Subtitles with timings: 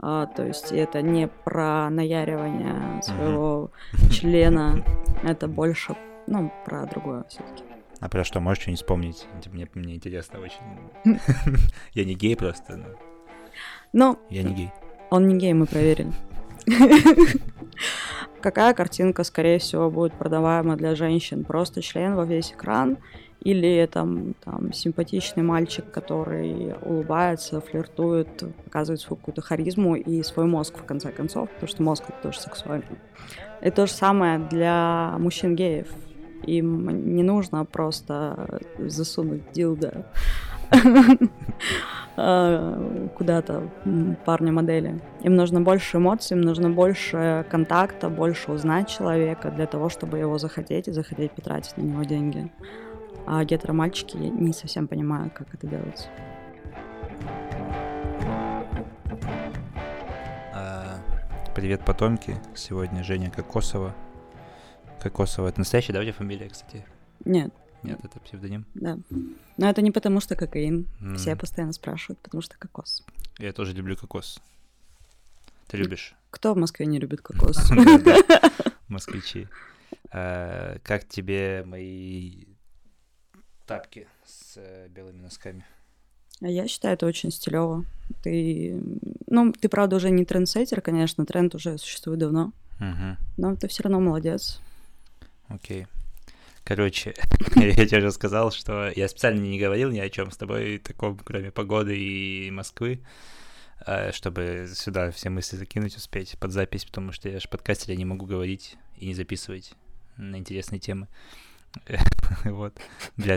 [0.00, 3.70] А, то есть это не про наяривание своего
[4.10, 4.84] члена,
[5.24, 7.64] это больше, ну, про другое все-таки.
[8.00, 9.26] А про что можешь что-нибудь вспомнить?
[9.52, 10.60] Мне, мне интересно очень.
[11.94, 12.86] Я не гей просто, но...
[13.92, 14.70] Ну, Я не гей.
[15.10, 16.12] он не гей, мы проверили.
[18.40, 21.44] Какая картинка, скорее всего, будет продаваема для женщин?
[21.44, 22.98] Просто член во весь экран
[23.40, 30.78] или там, там симпатичный мальчик, который улыбается, флиртует, показывает свою какую-то харизму и свой мозг,
[30.78, 32.98] в конце концов, потому что мозг это тоже сексуально.
[33.62, 35.88] И то же самое для мужчин-геев.
[36.44, 40.06] Им не нужно просто засунуть дилда
[42.16, 43.68] э, куда-то
[44.24, 45.00] парня-модели.
[45.22, 50.38] Им нужно больше эмоций, им нужно больше контакта, больше узнать человека для того, чтобы его
[50.38, 52.50] захотеть и захотеть потратить на него деньги.
[53.30, 56.08] А гетеромальчики не совсем понимают, как это делается.
[60.54, 60.98] А,
[61.54, 62.36] Привет, потомки.
[62.54, 63.94] Сегодня Женя Кокосова.
[65.02, 65.48] Кокосова.
[65.48, 66.84] Это настоящая, да, у тебя фамилия, кстати?
[67.24, 68.64] Нет, Нет, это псевдоним.
[68.74, 68.98] да.
[69.56, 70.86] Но это не потому, что кокаин.
[71.16, 73.04] Все М, постоянно спрашивают, потому что кокос.
[73.38, 74.40] Я тоже люблю кокос.
[75.66, 76.14] Ты любишь?
[76.30, 77.70] Кто в Москве не любит кокос?
[78.88, 79.48] Москвичи.
[80.12, 82.44] А, Как тебе мои
[83.68, 85.64] тапки с э, белыми носками?
[86.40, 87.84] А Я считаю, это очень стилево.
[88.22, 88.80] Ты,
[89.26, 93.16] ну, ты правда уже не трендсеттер, конечно, тренд уже существует давно, Мгм.
[93.36, 94.60] но ты все равно молодец.
[95.48, 95.86] Окей.
[96.64, 97.14] Короче,
[97.56, 101.18] я тебе уже сказал, что я специально не говорил ни о чем с тобой таком,
[101.18, 103.00] кроме погоды и Москвы,
[103.86, 107.96] э, чтобы сюда все мысли закинуть, успеть под запись, потому что я же подкастер, я
[107.96, 109.72] не могу говорить и не записывать
[110.16, 111.08] на интересные темы.
[112.44, 112.76] Вот.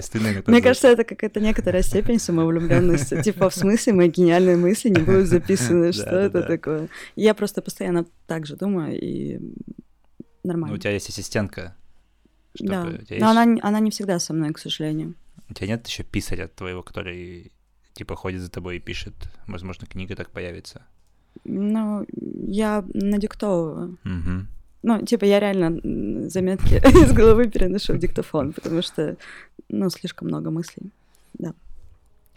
[0.02, 0.52] Стыдно иногда.
[0.52, 3.22] Мне кажется, это какая-то некоторая степень самовлюбленности.
[3.24, 5.92] Типа, в смысле, мои гениальные мысли не будут записаны.
[5.94, 6.90] Что это такое?
[7.16, 9.54] Я просто постоянно так же думаю, и Ну,
[10.44, 10.76] нормально.
[10.76, 11.76] у тебя есть ассистентка.
[12.60, 15.14] Да, но она, не- всегда со мной, к сожалению.
[15.50, 17.52] У тебя нет еще писаря твоего, который
[17.94, 19.14] типа ходит за тобой и пишет?
[19.48, 20.82] Возможно, книга так появится.
[21.46, 22.06] Ну,
[22.48, 23.98] я надиктовываю.
[24.84, 29.16] Ну, типа, я реально заметки из головы переношу в диктофон, потому что,
[29.70, 30.92] ну, слишком много мыслей.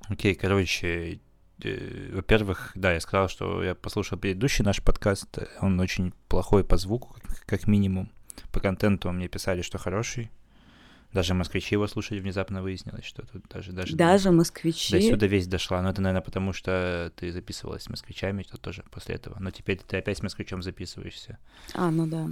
[0.08, 1.20] Окей, короче,
[1.62, 6.64] э, во-первых, да, я сказал, что я послушал предыдущий наш подкаст, э, он очень плохой
[6.64, 7.16] по звуку,
[7.46, 8.10] как минимум.
[8.52, 10.30] По контенту мне писали, что хороший.
[11.14, 13.70] Даже москвичи его слушали, внезапно выяснилось, что тут даже...
[13.70, 15.00] Даже, Даже до москвичи...
[15.00, 15.80] сюда весь дошла.
[15.80, 19.36] Но это, наверное, потому что ты записывалась с москвичами, то тоже после этого.
[19.38, 21.38] Но теперь ты опять с москвичом записываешься.
[21.72, 22.28] А, ну да.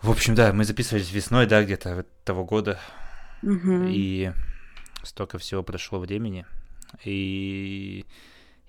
[0.00, 2.80] В общем, да, мы записывались весной, да, где-то того года.
[3.42, 3.88] Мгм.
[3.90, 4.32] И
[5.02, 6.46] столько всего прошло времени.
[7.04, 8.06] И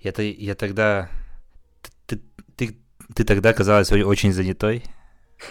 [0.00, 1.08] я, я тогда...
[2.06, 2.20] Ты,
[2.54, 2.78] ты,
[3.14, 4.84] ты, тогда казалась очень занятой.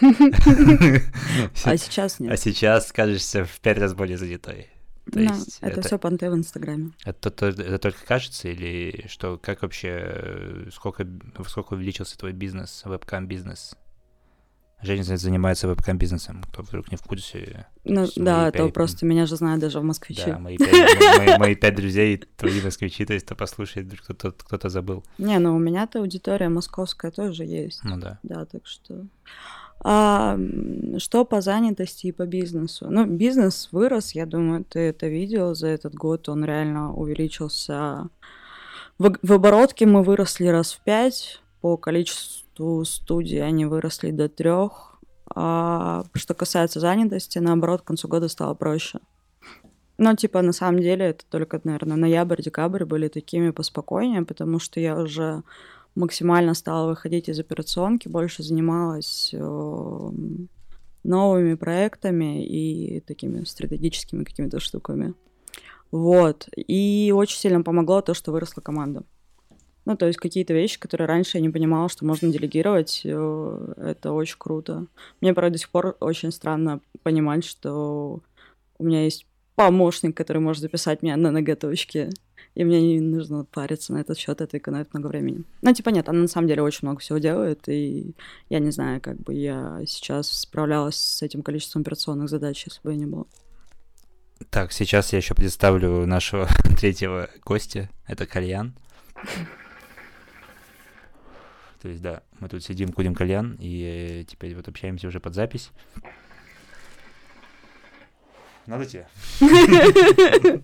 [1.64, 2.40] А сейчас А нет.
[2.40, 4.68] сейчас кажешься в пять раз более занятой.
[5.06, 6.90] То Да, есть это это- все понты в Инстаграме.
[7.04, 9.38] Это, то- это только кажется или что?
[9.38, 11.06] Как вообще, э, сколько,
[11.48, 13.74] сколько увеличился твой бизнес, вебкам-бизнес?
[14.82, 17.66] Женя занимается вебкам-бизнесом, кто вдруг не в курсе.
[17.84, 20.24] Ну да, это пять- просто меня же знают даже в москвичи.
[20.26, 20.70] Да, мои пять,
[21.18, 25.04] мои, мои пять друзей, твои москвичи, то есть кто послушает, вдруг кто-то, кто-то забыл.
[25.18, 27.80] Не, ну у меня-то аудитория московская тоже есть.
[27.84, 28.20] Ну да.
[28.22, 29.06] Да, так что...
[29.82, 30.38] А,
[30.98, 32.86] что по занятости и по бизнесу?
[32.90, 38.08] Ну, бизнес вырос, я думаю, ты это видел за этот год, он реально увеличился.
[38.98, 44.98] В, в оборотке мы выросли раз в пять, по количеству студий они выросли до трех.
[45.34, 48.98] А что касается занятости, наоборот, к концу года стало проще.
[49.96, 54.96] Ну, типа, на самом деле, это только, наверное, ноябрь-декабрь были такими поспокойнее, потому что я
[54.96, 55.42] уже
[56.00, 60.10] максимально стала выходить из операционки, больше занималась э,
[61.04, 65.14] новыми проектами и такими стратегическими какими-то штуками.
[65.90, 66.48] Вот.
[66.56, 69.04] И очень сильно помогло то, что выросла команда.
[69.84, 74.12] Ну, то есть какие-то вещи, которые раньше я не понимала, что можно делегировать, э, это
[74.12, 74.86] очень круто.
[75.20, 78.20] Мне, правда, до сих пор очень странно понимать, что
[78.78, 79.26] у меня есть
[79.56, 82.10] помощник, который может записать меня на ноготочки,
[82.54, 85.44] и мне не нужно париться на этот счет, это экономит много времени.
[85.62, 88.14] Ну, типа, нет, она на самом деле очень много всего делает, и
[88.48, 92.92] я не знаю, как бы я сейчас справлялась с этим количеством операционных задач, если бы
[92.92, 93.26] я не было.
[94.48, 96.48] Так, сейчас я еще представлю нашего
[96.78, 97.90] третьего гостя.
[98.06, 98.74] Это кальян.
[101.80, 105.70] То есть, да, мы тут сидим, курим кальян, и теперь вот общаемся уже под запись.
[108.66, 109.06] Надо тебе?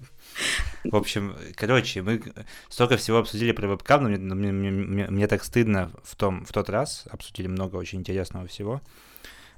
[0.90, 2.22] В общем, короче, мы
[2.68, 6.52] столько всего обсудили про вебкам, но мне, мне, мне, мне так стыдно в, том, в
[6.52, 8.80] тот раз, обсудили много очень интересного всего.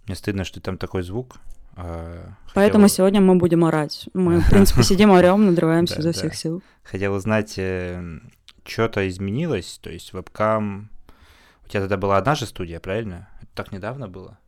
[0.07, 1.37] Мне стыдно, что там такой звук.
[1.77, 2.97] А, Поэтому хотел...
[2.97, 4.09] сегодня мы будем орать.
[4.15, 6.63] Мы, в принципе, сидим, орем, надрываемся изо всех сил.
[6.83, 8.21] Хотел узнать, э,
[8.65, 10.91] что-то изменилось, то есть вебкам...
[11.65, 13.29] У тебя тогда была одна же студия, правильно?
[13.43, 14.39] Это так недавно было?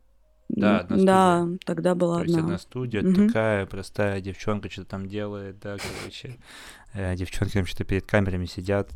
[0.55, 1.05] Да, одна студия.
[1.05, 2.33] Да, тогда была То одна.
[2.33, 3.27] есть одна студия, угу.
[3.27, 6.37] такая простая девчонка что-то там делает, да, короче.
[6.93, 8.89] Э, девчонки там что-то перед камерами сидят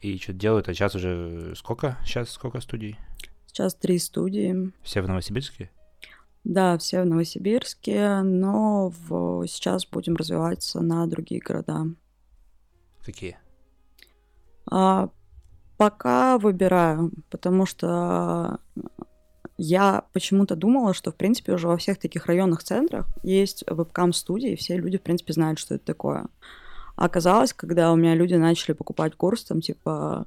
[0.00, 1.96] и что-то делают, а сейчас уже сколько?
[2.04, 2.98] Сейчас сколько студий?
[3.46, 4.72] Сейчас три студии.
[4.82, 5.70] Все в Новосибирске?
[6.42, 9.46] Да, все в Новосибирске, но в...
[9.46, 11.86] сейчас будем развиваться на другие города.
[13.04, 13.38] Какие?
[14.68, 15.10] А,
[15.76, 18.58] пока выбираю, потому что
[19.62, 24.56] я почему-то думала, что, в принципе, уже во всех таких районных центрах есть вебкам-студии, и
[24.56, 26.26] все люди, в принципе, знают, что это такое.
[26.96, 30.26] А оказалось, когда у меня люди начали покупать курс, там, типа,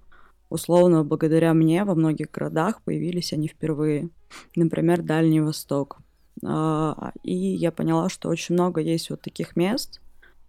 [0.50, 4.08] условно, благодаря мне во многих городах появились они впервые.
[4.56, 5.98] Например, Дальний Восток.
[6.42, 10.00] А, и я поняла, что очень много есть вот таких мест,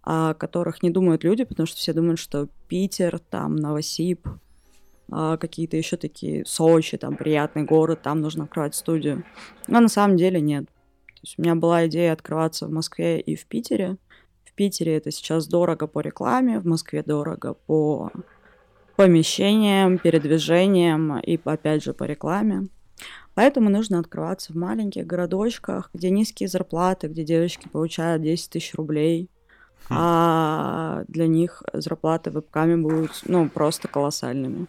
[0.01, 4.25] о которых не думают люди, потому что все думают, что Питер, там, Новосиб,
[5.09, 9.23] какие-то еще такие Сочи, там приятный город, там нужно открывать студию.
[9.67, 10.65] Но на самом деле нет.
[10.65, 13.97] То есть у меня была идея открываться в Москве и в Питере.
[14.45, 18.11] В Питере это сейчас дорого по рекламе, в Москве дорого по
[18.95, 22.67] помещениям, передвижениям и, опять же, по рекламе.
[23.35, 29.29] Поэтому нужно открываться в маленьких городочках, где низкие зарплаты, где девочки получают 10 тысяч рублей,
[29.89, 29.93] хм.
[29.95, 34.65] а для них зарплаты вебками будут, ну, просто колоссальными.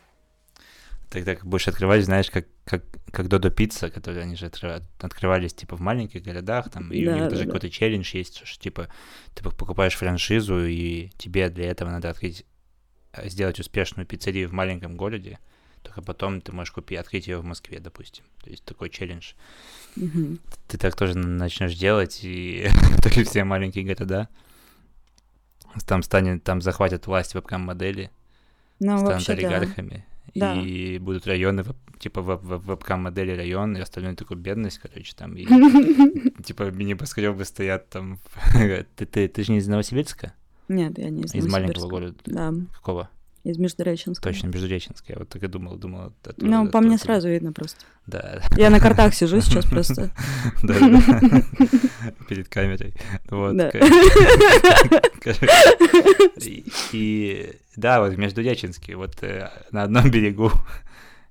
[1.10, 4.50] Тогда как будешь открывать, знаешь, как, как, как Додо Пицца, которые они же
[5.00, 7.46] открывались, типа, в маленьких городах, там, и да, у них да, даже да.
[7.46, 8.88] какой-то челлендж есть, что, типа,
[9.34, 12.44] ты покупаешь франшизу, и тебе для этого надо открыть,
[13.12, 15.38] э, сделать успешную пиццерию в маленьком городе,
[15.82, 18.24] только потом ты можешь купить, открыть ее в Москве, допустим.
[18.44, 19.32] То есть такой челлендж.
[19.96, 20.40] Mm-hmm.
[20.66, 22.68] Ты так тоже начнешь делать, и
[23.02, 24.28] только все маленькие города.
[25.86, 28.10] Там станет, там захватят власть вебкам-модели,
[28.78, 30.04] ну, станут олигархами.
[30.04, 30.60] Да да.
[30.60, 31.64] и будут районы,
[31.98, 35.44] типа вебкам-модели район, и остальное такую бедность, короче, там, и
[36.42, 38.18] типа мини-небоскребы стоят там.
[38.96, 40.34] ты же не из Новосибирска?
[40.68, 42.16] Нет, я не из Из маленького города?
[42.26, 42.52] Да.
[42.74, 43.10] Какого?
[43.48, 44.22] Из Междуреченска.
[44.22, 45.14] Точно, Междуреченска.
[45.14, 46.12] Я вот так и думал, думал.
[46.36, 47.80] Ну, по мне сразу видно просто.
[48.06, 48.42] Да.
[48.58, 50.10] Я на картах сижу сейчас просто.
[50.62, 50.74] Да,
[52.28, 52.92] перед камерой.
[53.30, 53.56] Вот.
[56.92, 60.52] И да, вот Междуреченский, вот э, на одном берегу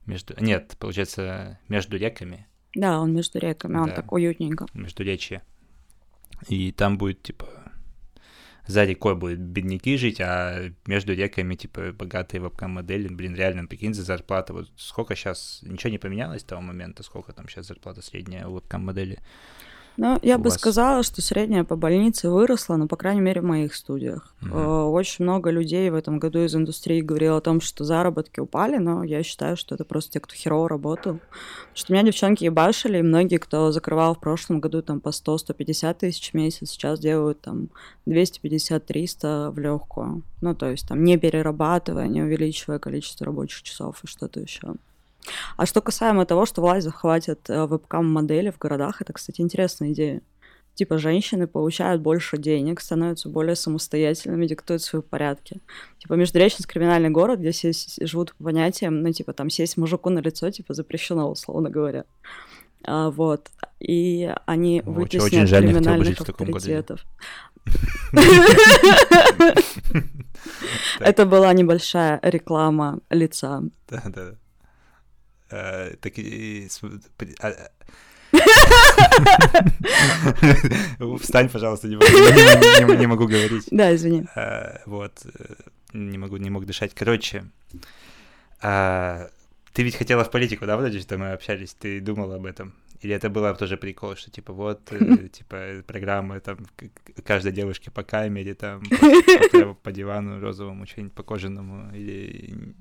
[0.08, 0.34] между...
[0.40, 2.48] Нет, получается, между реками.
[2.74, 4.66] Да, он между реками, он так уютненько.
[4.74, 5.44] Между речи.
[6.48, 7.48] И там будет, типа,
[8.68, 14.04] за рекой будут бедняки жить, а между реками, типа, богатые вебкам-модели, блин, реально, прикинь, за
[14.04, 18.48] зарплату, вот сколько сейчас, ничего не поменялось с того момента, сколько там сейчас зарплата средняя
[18.48, 19.20] у вебкам-модели?
[19.98, 20.54] Ну, я бы вас...
[20.54, 24.34] сказала, что средняя по больнице выросла, но, по крайней мере, в моих студиях.
[24.44, 24.58] Угу.
[24.92, 29.04] Очень много людей в этом году из индустрии говорило о том, что заработки упали, но
[29.04, 31.14] я считаю, что это просто те, кто херово работал.
[31.14, 35.94] Потому что меня девчонки ебашили, и многие, кто закрывал в прошлом году там по 100-150
[35.96, 37.70] тысяч в месяц, сейчас делают там
[38.06, 40.22] 250-300 в легкую.
[40.42, 44.76] Ну, то есть там не перерабатывая, не увеличивая количество рабочих часов и что-то еще.
[45.56, 50.22] А что касаемо того, что власть захватит э, вебкам-модели в городах, это, кстати, интересная идея.
[50.76, 55.60] Типа женщины получают больше денег, становятся более самостоятельными, диктуют свои порядки.
[55.98, 60.20] Типа Междуреченск криминальный город, где все живут по понятиям, ну, типа там сесть мужику на
[60.20, 62.06] лицо, типа запрещено, условно говоря.
[62.84, 63.50] А, вот.
[63.80, 67.04] И они очень, вытеснят очень жаль, криминальных авторитетов.
[71.00, 73.64] Это была небольшая реклама лица.
[73.90, 74.36] Да, да.
[75.50, 76.68] Э, так и...
[77.40, 77.70] А, а.
[81.22, 83.68] Встань, пожалуйста, не могу, не, не могу говорить.
[83.72, 84.26] Да, извини.
[84.36, 85.54] А, вот, э,
[85.94, 86.94] не могу, не мог дышать.
[86.94, 87.46] Короче,
[88.62, 89.30] а,
[89.74, 92.74] ты ведь хотела в политику, да, вроде, что мы общались, ты думала об этом?
[93.02, 96.58] Или это было тоже прикол, что типа вот, э, типа программы там
[97.24, 98.84] каждой девушке по камере, там
[99.84, 102.76] по, дивану розовому, что-нибудь по кожаному, или...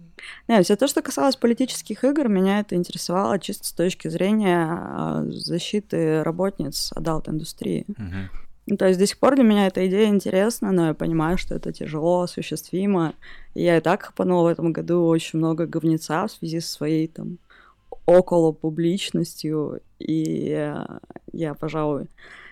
[0.49, 5.25] Не, все то, что касалось политических игр, меня это интересовало чисто с точки зрения а,
[5.29, 7.85] защиты работниц адалт-индустрии.
[7.89, 8.47] Угу.
[8.69, 11.55] Ну, то есть до сих пор для меня эта идея интересна, но я понимаю, что
[11.55, 13.15] это тяжело осуществимо.
[13.55, 17.39] Я и так хапанула в этом году очень много говнеца в связи со своей там
[18.07, 20.73] около публичностью, и
[21.33, 22.07] я, пожалуй,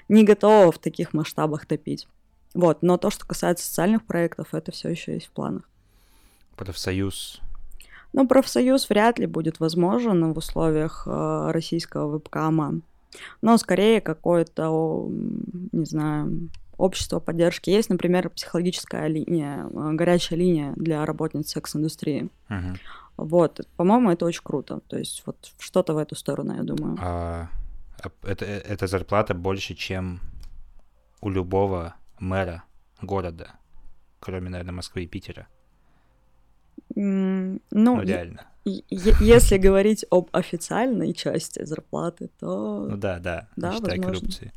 [0.08, 2.06] не готова в таких масштабах топить.
[2.54, 5.62] Вот, но то, что касается социальных проектов, это все еще есть в планах.
[6.56, 7.40] Профсоюз.
[8.12, 12.80] Ну, профсоюз вряд ли будет возможен в условиях э, российского вебкама.
[13.42, 15.08] Но скорее какое-то,
[15.73, 17.70] не знаю, общество поддержки.
[17.70, 22.28] Есть, например, психологическая линия, э, горячая линия для работниц секс-индустрии.
[22.49, 22.78] Мгм.
[23.16, 24.80] Вот, по-моему, это очень круто.
[24.88, 26.97] То есть вот что-то в эту сторону, я думаю.
[27.00, 27.49] А,
[28.02, 30.21] а это, эта зарплата больше, чем
[31.21, 32.64] у любого мэра
[33.02, 33.52] города,
[34.21, 35.47] кроме, наверное, Москвы и Питера.
[36.97, 38.47] Ну, Ну, реально.
[38.64, 44.02] если говорить об официальной части зарплаты, Ну то да, да, не Да, считая возможно.
[44.21, 44.52] коррупции.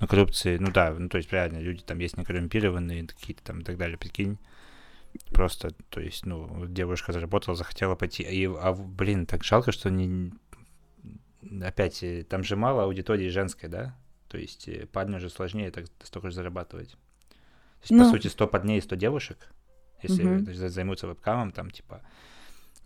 [0.00, 3.64] Ну, коррупции, ну да, ну то есть реально люди там есть некоррумпированные, какие-то там и
[3.64, 4.38] так далее, прикинь.
[5.32, 10.32] Просто, то есть, ну, девушка заработала, захотела пойти, и, а, блин, так жалко, что не...
[11.62, 13.96] Опять, э, там же мало аудитории женской, да?
[14.28, 16.90] То есть э, парню же сложнее так столько же зарабатывать.
[16.90, 18.04] То есть, Ну.
[18.04, 19.52] по сути, 100 парней, 100 девушек,
[20.02, 22.02] если есть, займутся вебкамом, там, типа,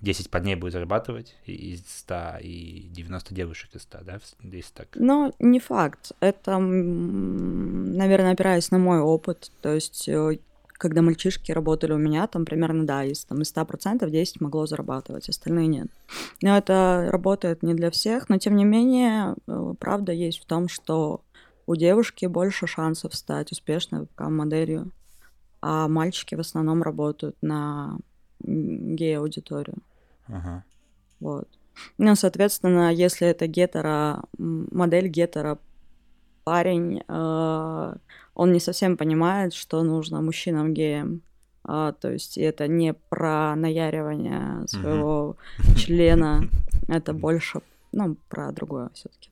[0.01, 4.89] 10 парней будет зарабатывать из 100, и 90 девушек из 100, да, если так.
[4.95, 6.13] Но не факт.
[6.21, 9.51] Это, наверное, опираясь на мой опыт.
[9.63, 10.39] То есть, э,
[10.85, 15.31] когда мальчишки работали у меня, там примерно, да, из, там, из 100% 10 могло зарабатывать,
[15.31, 15.87] остальные нет.
[16.43, 20.69] Но это работает не для всех, но тем не менее, э, правда есть в том,
[20.69, 21.23] что
[21.67, 24.91] у девушки больше шансов стать успешной моделью,
[25.63, 27.97] а мальчики в основном работают на
[28.41, 29.79] гей-аудиторию.
[30.27, 30.65] Ага.
[31.19, 31.49] Вот.
[31.97, 35.59] Ну, соответственно, если это гетеро, м, модель гетеро
[36.45, 37.95] парень, э,
[38.35, 41.23] он не совсем понимает, что нужно мужчинам-геям.
[41.67, 45.37] А, то есть это не про наяривание своего
[45.77, 46.43] члена,
[46.89, 47.61] это больше,
[47.93, 49.31] ну, про другое все-таки.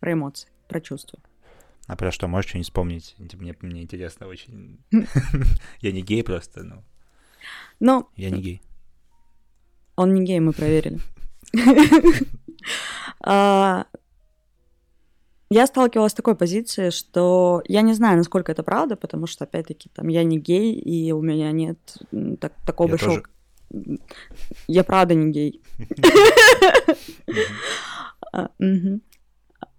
[0.00, 1.18] Про эмоции, про чувства.
[1.86, 3.16] А про что, можешь что-нибудь вспомнить?
[3.16, 4.78] Типа, Мне, мне интересно очень.
[5.80, 6.82] Я не гей просто, ну,
[7.80, 8.62] Но я не гей.
[9.96, 11.00] он не гей, мы проверили.
[15.52, 19.90] Я сталкивалась с такой позицией, что я не знаю, насколько это правда, потому что, опять-таки,
[19.94, 21.78] там, я не гей, и у меня нет
[22.40, 23.22] так- такого Я большого...
[23.70, 23.98] тоже.
[24.66, 25.62] Я правда не гей.
[28.34, 28.48] А.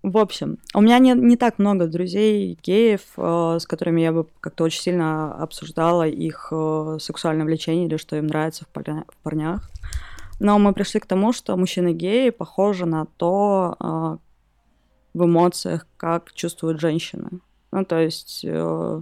[0.04, 4.28] В общем, у меня не, не так много друзей геев, э, с которыми я бы
[4.42, 9.16] как-то очень сильно обсуждала их э, сексуальное влечение или что им нравится в, парня- в
[9.24, 9.72] парнях.
[10.42, 14.18] Но мы пришли к тому, что мужчины геи похожи на то э,
[15.14, 17.40] в эмоциях, как чувствуют женщины.
[17.72, 19.02] Ну, то есть э,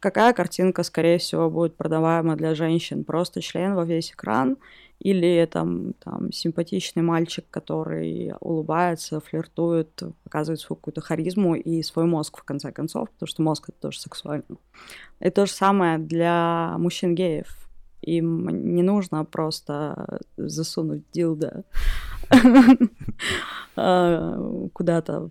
[0.00, 3.04] какая картинка, скорее всего, будет продаваема для женщин?
[3.04, 4.56] Просто член во весь экран
[5.00, 12.38] или там, там симпатичный мальчик, который улыбается, флиртует, показывает свою какую-то харизму и свой мозг,
[12.38, 14.56] в конце концов, потому что мозг— это тоже сексуально.
[15.20, 17.63] И то же самое для мужчин-геев.
[18.06, 21.64] Им не нужно просто засунуть дилда
[23.76, 25.30] э, куда-то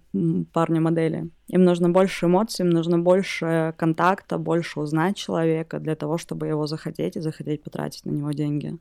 [0.54, 1.30] парня-модели.
[1.48, 6.68] Им нужно больше эмоций, им нужно больше контакта, больше узнать человека для того, чтобы его
[6.68, 8.78] захотеть и захотеть потратить на него деньги.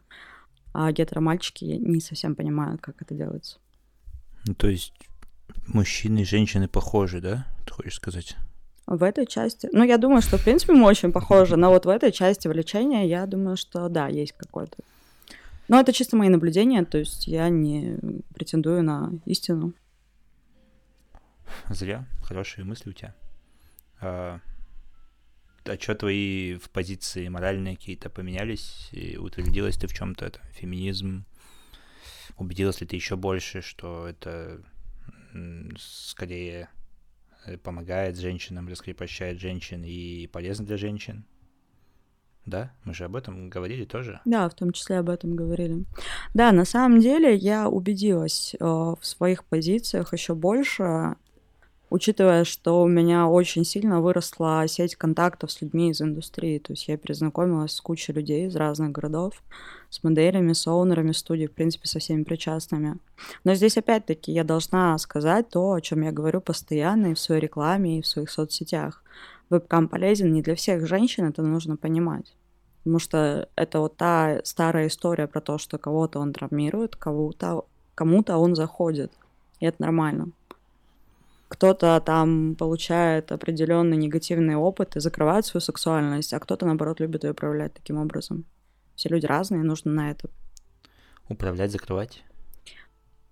[0.74, 3.58] А гетеромальчики не совсем понимают, как это делается.
[4.46, 4.94] Ну, то есть
[5.66, 7.46] мужчины и женщины похожи, да?
[7.66, 8.36] Ты хочешь сказать?
[8.86, 9.68] В этой части...
[9.72, 13.04] Ну, я думаю, что, в принципе, мы очень похожи, но вот в этой части влечения,
[13.04, 14.76] я думаю, что да, есть какой-то.
[15.68, 17.98] Но это чисто мои наблюдения, то есть я не
[18.34, 19.72] претендую на истину.
[21.70, 22.06] Зря.
[22.22, 23.14] Хорошие мысли у тебя.
[24.00, 24.40] А,
[25.64, 28.88] а что твои в позиции моральные какие-то поменялись?
[28.90, 30.26] И утвердилась ты в чем-то?
[30.26, 31.24] Это феминизм?
[32.36, 34.60] Убедилась ли ты еще больше, что это
[35.78, 36.68] скорее
[37.62, 41.24] помогает женщинам, раскрепощает женщин и полезно для женщин?
[42.44, 44.20] Да, мы же об этом говорили тоже.
[44.24, 45.84] Да, в том числе об этом говорили.
[46.34, 51.14] Да, на самом деле я убедилась э, в своих позициях еще больше,
[51.92, 56.58] учитывая, что у меня очень сильно выросла сеть контактов с людьми из индустрии.
[56.58, 59.42] То есть я перезнакомилась с кучей людей из разных городов,
[59.90, 62.96] с моделями, с оунерами студий, в принципе, со всеми причастными.
[63.44, 67.42] Но здесь опять-таки я должна сказать то, о чем я говорю постоянно и в своей
[67.42, 69.02] рекламе, и в своих соцсетях.
[69.50, 72.34] Вебкам полезен не для всех женщин, это нужно понимать.
[72.78, 78.38] Потому что это вот та старая история про то, что кого-то он травмирует, кого-то, кому-то
[78.38, 79.12] он заходит.
[79.60, 80.30] И это нормально.
[81.52, 87.34] Кто-то там получает определенный негативный опыт и закрывает свою сексуальность, а кто-то, наоборот, любит ее
[87.34, 88.46] проявлять таким образом.
[88.94, 90.30] Все люди разные, нужно на это
[91.28, 92.24] Управлять, закрывать.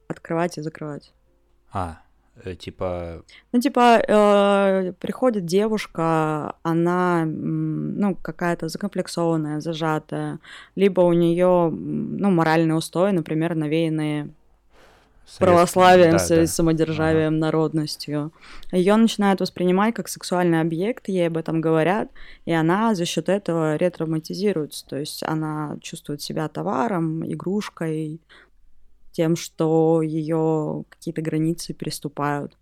[0.06, 1.14] открывать и закрывать.
[1.72, 2.02] А,
[2.44, 3.22] Э, типа...
[3.52, 10.38] Ну, типа, э, приходит девушка, она, ну, какая-то закомплексованная, зажатая,
[10.76, 14.30] либо у нее, ну, моральные устои, например, навеянные
[15.38, 16.46] православием, да, да.
[16.46, 17.40] самодержавием, ага.
[17.40, 18.32] народностью.
[18.72, 22.10] Ее начинают воспринимать как сексуальный объект, ей об этом говорят,
[22.44, 24.87] и она за счет этого ретравматизируется.
[24.87, 28.20] То есть она чувствует себя товаром, игрушкой,
[29.12, 32.56] тем, что ее какие-то границы переступают.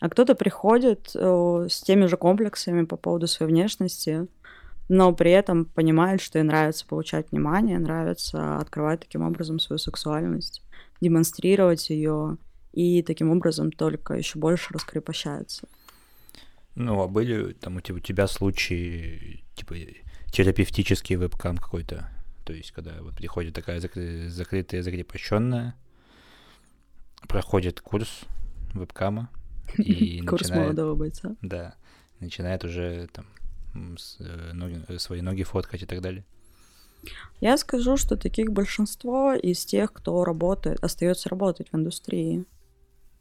[0.00, 4.26] А кто-то приходит э, с теми же комплексами по поводу своей внешности,
[4.88, 10.62] но при этом понимает, что ей нравится получать внимание, нравится открывать таким образом свою сексуальность,
[11.00, 12.38] демонстрировать ее,
[12.72, 15.68] и таким образом только еще больше раскрепощается.
[16.74, 19.74] Ну, а были там у тебя, у тебя случаи, типа,
[20.32, 22.08] терапевтический вебкам какой-то?
[22.44, 25.74] То есть, когда вот приходит такая закры- закрытая, закрепощенная,
[27.28, 28.22] проходит курс
[28.72, 29.30] вебкама
[29.78, 31.36] и Курс начинает, молодого бойца.
[31.42, 31.74] Да,
[32.20, 33.26] начинает уже там
[33.98, 34.18] с,
[34.52, 36.24] ноги, э, свои ноги фоткать и так далее.
[37.40, 42.44] Я скажу, что таких большинство из тех, кто работает, остается работать в индустрии.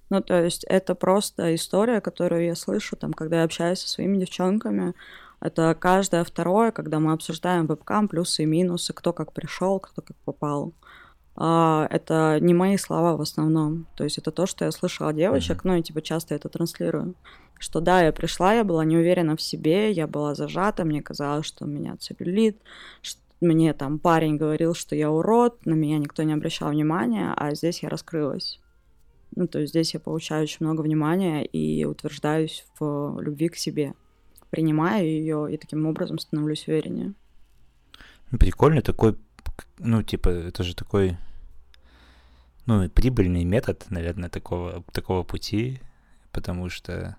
[0.10, 4.18] Ну, то есть это просто история, которую я слышу, там, когда я общаюсь со своими
[4.18, 4.94] девчонками.
[5.40, 10.18] Это каждое второе, когда мы обсуждаем вебкам, плюсы и минусы, кто как пришел, кто как
[10.18, 10.74] попал.
[11.36, 13.88] А, это не мои слова в основном.
[13.96, 15.68] То есть это то, что я слышала от девочек, mm-hmm.
[15.68, 17.16] ну и типа часто это транслирую.
[17.58, 21.46] Что да, я пришла, я была не уверена в себе, я была зажата, мне казалось,
[21.46, 22.58] что у меня целлюлит,
[23.02, 27.54] что мне там парень говорил, что я урод, на меня никто не обращал внимания, а
[27.56, 28.60] здесь я раскрылась.
[29.36, 33.94] Ну, то есть здесь я получаю очень много внимания и утверждаюсь в любви к себе.
[34.50, 37.14] Принимаю ее и таким образом становлюсь увереннее.
[38.32, 39.16] Прикольный такой,
[39.78, 41.18] ну, типа, это же такой
[42.70, 45.80] ну, прибыльный метод, наверное, такого, такого пути,
[46.32, 47.18] потому что,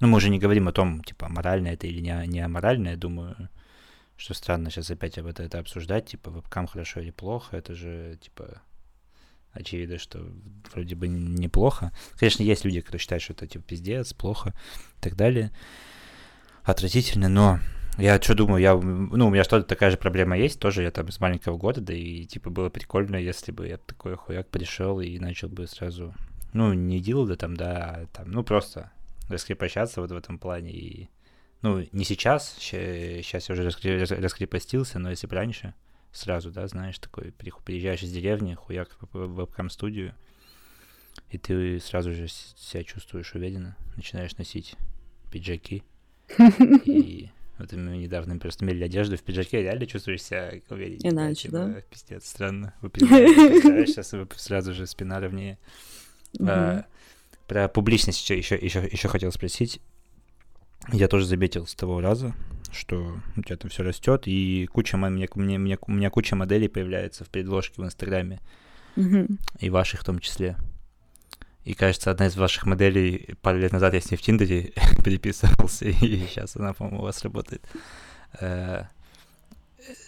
[0.00, 2.96] ну, мы уже не говорим о том, типа, морально это или не, не аморально, я
[2.96, 3.48] думаю,
[4.16, 8.18] что странно сейчас опять об этом это обсуждать, типа, вебкам хорошо или плохо, это же,
[8.20, 8.62] типа,
[9.52, 10.26] очевидно, что
[10.72, 11.92] вроде бы неплохо.
[12.18, 14.54] Конечно, есть люди, которые считают, что это, типа, пиздец, плохо
[14.98, 15.50] и так далее,
[16.64, 17.60] отвратительно, но
[17.98, 21.10] я что думаю, я, ну, у меня что-то такая же проблема есть, тоже я там
[21.10, 25.18] с маленького года, да и, типа, было прикольно, если бы я такой хуяк пришел и
[25.18, 26.14] начал бы сразу,
[26.52, 28.92] ну, не да там, да, а там, ну, просто
[29.28, 31.08] раскрепощаться вот в этом плане и,
[31.66, 35.74] ну, не сейчас, сейчас я уже раскрепостился, но если бы раньше,
[36.12, 40.14] сразу, да, знаешь, такой, приезжаешь из деревни, хуяк в вебкам-студию,
[41.30, 44.76] и ты сразу же себя чувствуешь уверенно, начинаешь носить
[45.32, 45.82] пиджаки,
[46.84, 51.10] и вот мы недавно просто мерили одежду в пиджаке, реально чувствуешь себя увереннее.
[51.10, 51.68] Иначе, да?
[51.68, 52.74] Типа, пиздец, странно.
[52.80, 55.58] Выпрямляешь, сейчас сразу же спина ровнее.
[56.38, 56.84] А,
[57.48, 59.80] про публичность еще, еще, еще, еще хотел спросить.
[60.92, 62.34] Я тоже заметил с того раза,
[62.72, 66.68] что у тебя там все растет, и куча, мне, мне, мне, у меня куча моделей
[66.68, 68.40] появляется в предложке в Инстаграме,
[69.58, 70.56] и ваших в том числе.
[71.64, 74.72] И, кажется, одна из ваших моделей пару лет назад я с ней в Тиндере
[75.04, 77.66] переписывался, и сейчас она, по-моему, у вас работает.
[78.40, 78.84] Э,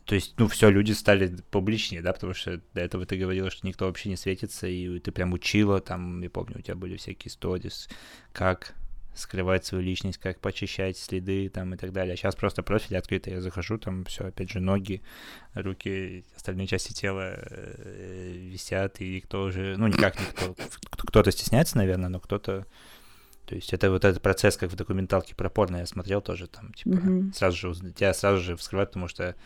[0.05, 3.67] то есть, ну, все, люди стали публичнее, да, потому что до этого ты говорила, что
[3.67, 7.31] никто вообще не светится, и ты прям учила, там, я помню, у тебя были всякие
[7.31, 7.89] сторис,
[8.33, 8.75] как
[9.19, 12.15] скрывать свою личность, как почищать следы там и так далее.
[12.15, 15.03] А сейчас просто профиль открытый, я захожу, там все, опять же, ноги,
[15.55, 20.55] руки, остальные части тела э, висят, и никто уже, ну, никак никто,
[20.91, 22.67] кто-то стесняется, наверное, но кто-то
[23.49, 26.75] то есть это вот этот процесс, как в документалке про порно я смотрел тоже там,
[26.75, 27.33] типа, mm-hmm.
[27.33, 29.37] сразу же, тебя сразу же вскрывают, потому что,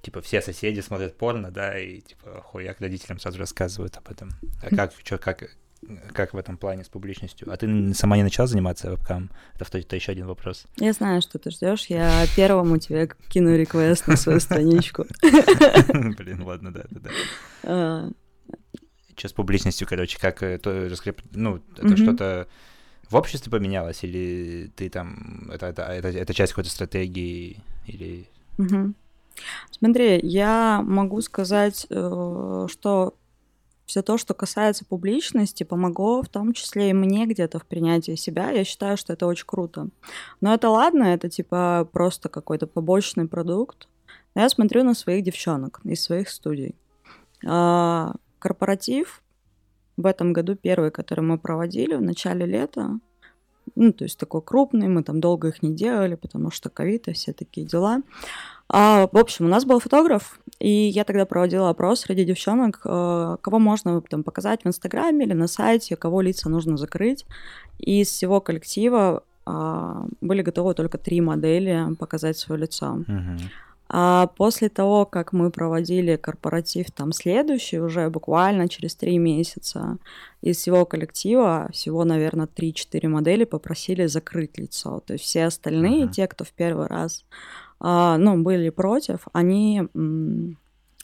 [0.00, 4.30] типа, все соседи смотрят порно, да, и, типа, хуяк родителям сразу рассказывают об этом.
[4.62, 5.54] А как, что, как,
[6.12, 7.52] как в этом плане с публичностью?
[7.52, 9.30] А ты сама не начала заниматься вебкам?
[9.54, 10.66] Это, это еще один вопрос.
[10.76, 11.86] Я знаю, что ты ждешь.
[11.86, 15.04] Я первому тебе кину реквест на свою страничку.
[16.18, 17.10] Блин, ладно, да, да, да.
[17.62, 18.10] А.
[19.16, 21.22] Что с публичностью, короче, как это раскреп...
[21.32, 22.48] Ну, это что-то
[23.08, 25.50] в обществе поменялось, или ты там...
[25.50, 28.28] Это, это, это, это часть какой-то стратегии, или...
[29.70, 33.14] Смотри, я могу сказать, э, что
[33.86, 38.50] все то, что касается публичности, помогло в том числе и мне где-то в принятии себя.
[38.50, 39.88] Я считаю, что это очень круто.
[40.40, 43.88] Но это ладно, это типа просто какой-то побочный продукт.
[44.34, 46.74] Но я смотрю на своих девчонок из своих студий.
[47.46, 49.22] А, корпоратив
[49.96, 52.98] в этом году первый, который мы проводили в начале лета,
[53.74, 57.12] ну, то есть такой крупный, мы там долго их не делали, потому что ковид и
[57.12, 58.02] все такие дела.
[58.68, 63.36] А, в общем, у нас был фотограф, и я тогда проводила опрос среди девчонок, э,
[63.40, 67.26] кого можно там показать в Инстаграме или на сайте, кого лица нужно закрыть.
[67.78, 72.94] И из всего коллектива а, были готовы только три модели показать свое лицо.
[73.06, 73.38] Мгм.
[73.88, 79.98] А после того, как мы проводили корпоратив там следующий, уже буквально через три месяца,
[80.42, 85.00] из всего коллектива всего, наверное, 3-4 модели попросили закрыть лицо.
[85.06, 86.12] То есть все остальные, Мгм.
[86.12, 87.24] те, кто в первый раз,
[87.80, 89.82] ну, были против, они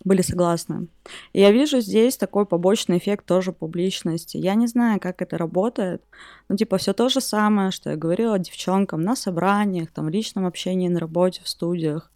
[0.05, 0.89] были согласны.
[1.33, 4.37] И я вижу здесь такой побочный эффект тоже публичности.
[4.37, 6.03] Я не знаю, как это работает.
[6.49, 10.47] Ну, типа, все то же самое, что я говорила девчонкам на собраниях, там, в личном
[10.47, 12.11] общении, на работе, в студиях.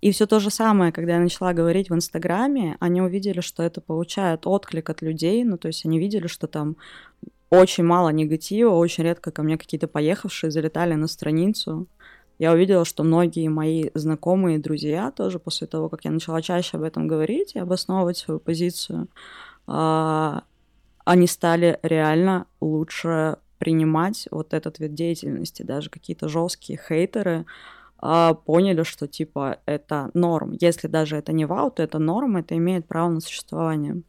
[0.00, 3.80] И все то же самое, когда я начала говорить в Инстаграме, они увидели, что это
[3.80, 6.76] получает отклик от людей, ну, то есть они видели, что там
[7.50, 11.86] очень мало негатива, очень редко ко мне какие-то поехавшие залетали на страницу.
[12.42, 16.76] Я увидела, что многие мои знакомые и друзья тоже после того, как я начала чаще
[16.76, 19.06] об этом говорить и обосновывать свою позицию,
[19.68, 20.42] а,
[21.04, 25.62] они стали реально лучше принимать вот этот вид деятельности.
[25.62, 27.46] Даже какие-то жесткие хейтеры
[27.98, 30.56] а, поняли, что типа это норм.
[30.60, 34.02] Если даже это не вау, то это норм, это имеет право на существование.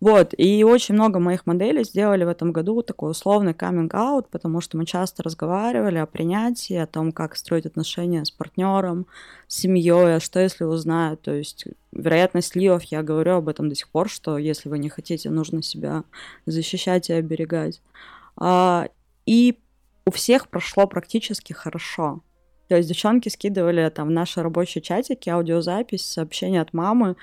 [0.00, 4.76] Вот, и очень много моих моделей сделали в этом году такой условный каминг-аут, потому что
[4.76, 9.06] мы часто разговаривали о принятии, о том, как строить отношения с партнером,
[9.46, 11.22] с семьей, а что если узнают.
[11.22, 14.88] То есть вероятность сливов, я говорю об этом до сих пор, что если вы не
[14.88, 16.04] хотите, нужно себя
[16.46, 17.82] защищать и оберегать.
[18.36, 18.88] А,
[19.26, 19.58] и
[20.06, 22.22] у всех прошло практически хорошо.
[22.68, 27.16] То есть девчонки скидывали там в наши рабочие чатики аудиозапись, сообщение от мамы,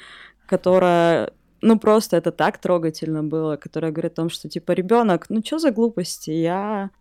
[0.47, 1.31] которая
[1.65, 5.57] ну, просто это так трогательно было, которая говорит о том, что, типа, ребенок, ну, что
[5.57, 6.29] за глупости?
[6.29, 6.91] Я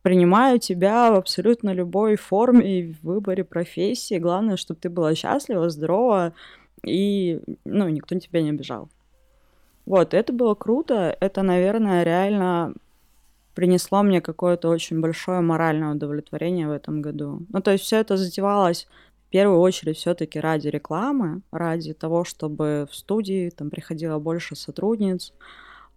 [0.00, 4.18] принимаю тебя в абсолютно любой форме и в выборе профессии.
[4.18, 6.32] Главное, чтобы ты была счастлива, здорова,
[6.86, 8.88] и, ну, никто тебя не обижал.
[9.84, 11.14] Вот, это было круто.
[11.20, 12.72] Это, наверное, реально
[13.54, 17.42] принесло мне какое-то очень большое моральное удовлетворение в этом году.
[17.52, 18.88] Ну, то есть все это затевалось
[19.28, 25.34] в первую очередь все-таки ради рекламы, ради того, чтобы в студии там приходило больше сотрудниц,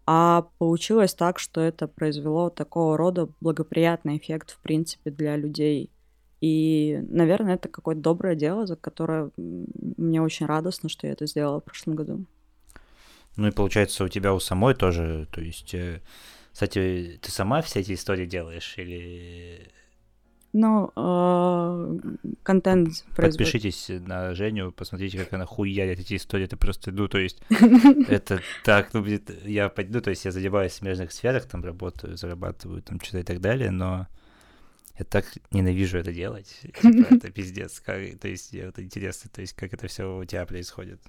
[0.06, 5.90] а получилось так, что это произвело такого рода благоприятный эффект, в принципе, для людей.
[6.42, 11.62] И, наверное, это какое-то доброе дело, за которое мне очень радостно, что я это сделала
[11.62, 12.26] в прошлом году.
[13.38, 16.02] Ну и получается у тебя у самой тоже, то есть, э,
[16.52, 19.72] кстати, ты сама все эти истории делаешь или
[20.54, 22.00] ну, э,
[22.44, 23.38] контент производит.
[23.38, 26.46] Подпишитесь на Женю, посмотрите, как она хуярит эти истории.
[26.46, 27.42] Это просто, ну, то есть,
[28.08, 32.18] это так, ну, будет, я пойду, то есть, я задеваюсь в смежных сферах, там работаю,
[32.18, 34.08] зарабатываю, там, что-то и так далее, но
[35.00, 36.60] я так ненавижу это делать.
[36.82, 37.80] Типа, это пиздец.
[37.80, 41.00] Как, то есть, это интересно, то есть, как это все у тебя происходит.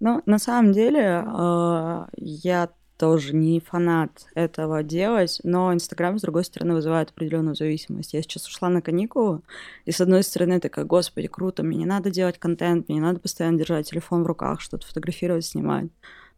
[0.00, 6.44] Ну, на самом деле, э, я тоже не фанат этого делать, но Инстаграм, с другой
[6.44, 8.14] стороны, вызывает определенную зависимость.
[8.14, 9.42] Я сейчас ушла на каникулы,
[9.84, 13.20] и с одной стороны такая, господи, круто, мне не надо делать контент, мне не надо
[13.20, 15.90] постоянно держать телефон в руках, что-то фотографировать, снимать,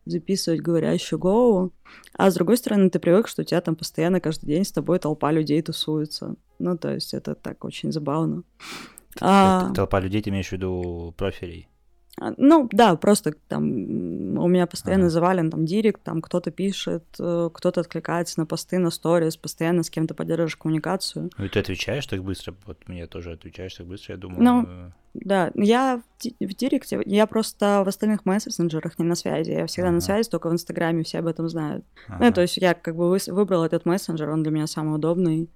[0.04, 1.72] записывать говорящую голову.
[2.14, 4.98] А с другой стороны, ты привык, что у тебя там постоянно каждый день с тобой
[4.98, 6.34] толпа людей тусуется.
[6.58, 8.42] Ну, то есть это так очень забавно.
[9.20, 9.72] А...
[9.74, 11.68] Толпа людей, ты имеешь в виду профилей?
[12.20, 13.64] А, ну, да, просто там
[14.38, 15.10] у меня постоянно ага.
[15.10, 19.90] завален там директ, там кто-то пишет, э, кто-то откликается на посты, на сторис, постоянно с
[19.90, 21.30] кем-то поддерживаешь коммуникацию.
[21.36, 22.54] Ну и ты отвечаешь так быстро?
[22.66, 24.42] Вот мне тоже отвечаешь так быстро, я думаю.
[24.42, 24.90] Ну, э...
[25.14, 29.88] да, я в, в директе, я просто в остальных мессенджерах не на связи, я всегда
[29.88, 29.96] ага.
[29.96, 31.84] на связи, только в Инстаграме все об этом знают.
[32.08, 32.24] Ага.
[32.24, 35.50] Ну, то есть я как бы выбрал этот мессенджер, он для меня самый удобный,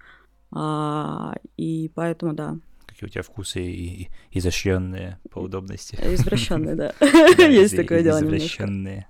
[0.53, 2.57] а, и поэтому, да
[3.03, 5.97] какие у тебя вкусы и, изощренные по удобности.
[5.97, 6.93] Извращенные, да.
[7.39, 9.07] Есть такое дело Извращенные.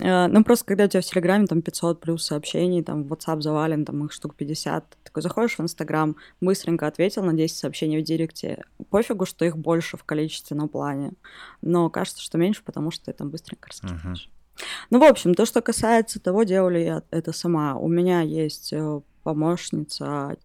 [0.00, 4.04] Ну, просто когда у тебя в Телеграме там 500 плюс сообщений, там WhatsApp завален, там
[4.04, 8.64] их штук 50, ты такой заходишь в Инстаграм, быстренько ответил на 10 сообщений в Директе.
[8.90, 11.12] Пофигу, что их больше в количественном плане,
[11.62, 14.30] но кажется, что меньше, потому что ты там быстренько раскидываешь.
[14.90, 17.76] Ну, в общем, то, что касается того, делаю ли я это сама.
[17.76, 20.36] У меня есть э, помощница,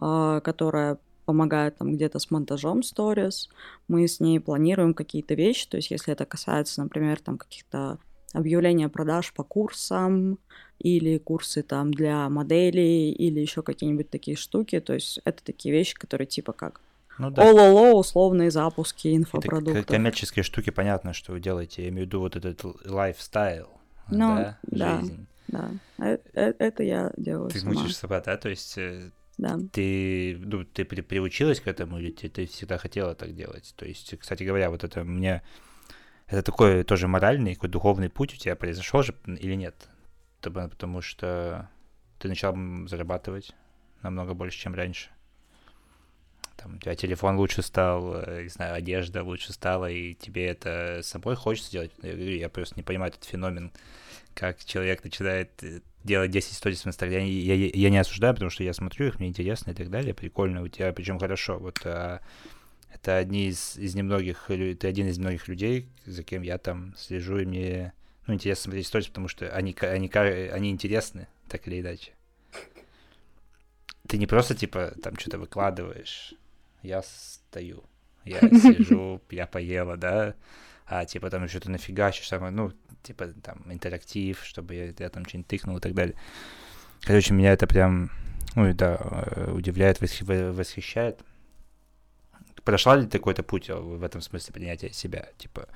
[0.00, 3.48] э, которая помогает там где-то с монтажом сторис,
[3.88, 7.98] мы с ней планируем какие-то вещи, то есть если это касается, например, там каких-то
[8.32, 10.38] объявления продаж по курсам
[10.78, 15.94] или курсы там для моделей или еще какие-нибудь такие штуки, то есть это такие вещи,
[15.94, 16.80] которые типа как
[17.18, 17.44] ну, да.
[17.44, 19.84] ОЛО, условные запуски инфопродуктов.
[19.84, 21.84] Это коммерческие штуки, понятно, что вы делаете.
[21.84, 23.68] Я имею в виду вот этот лайфстайл,
[24.10, 25.26] ну, да, да, жизнь.
[25.46, 27.74] Да, это, э, это я делаю Ты сама.
[27.74, 28.36] мучишь себя, да?
[28.36, 29.58] То есть э, да.
[29.72, 33.74] Ты, ну, ты при, приучилась к этому или ты, ты всегда хотела так делать?
[33.76, 35.42] То есть, кстати говоря, вот это мне...
[36.26, 39.88] Это такой тоже моральный, какой духовный путь у тебя произошел же или нет?
[40.40, 41.68] Потому что
[42.18, 42.54] ты начал
[42.86, 43.54] зарабатывать
[44.02, 45.10] намного больше, чем раньше.
[46.56, 51.00] Там, у тебя телефон лучше стал, э, не знаю, одежда лучше стала, и тебе это
[51.02, 51.92] самой хочется делать.
[52.02, 53.72] Я просто не понимаю этот феномен,
[54.34, 57.28] как человек начинает э, делать 10 сторис в Инстаграме.
[57.28, 60.14] Я, я, я не осуждаю, потому что я смотрю их, мне интересно и так далее.
[60.14, 61.58] Прикольно у тебя, причем хорошо.
[61.58, 62.20] Вот а,
[62.92, 67.38] это одни из, из немногих, ты один из многих людей, за кем я там слежу,
[67.38, 67.92] и мне
[68.26, 72.12] ну, интересно смотреть сторис, потому что они, они, они интересны, так или иначе.
[74.06, 76.34] Ты не просто, типа, там что-то выкладываешь.
[76.82, 77.84] Я стою,
[78.24, 80.34] я сижу, я поела, да,
[80.86, 85.48] а типа там что-то нафигачишь, самое, ну, типа там интерактив, чтобы я, я там что-нибудь
[85.48, 86.16] тыкнул и так далее.
[87.02, 88.10] Короче, меня это прям,
[88.54, 91.20] ну, да, э, удивляет, восхищает.
[92.64, 95.28] Прошла ли ты какой-то путь э, в этом смысле принятия себя?
[95.36, 95.68] Типа,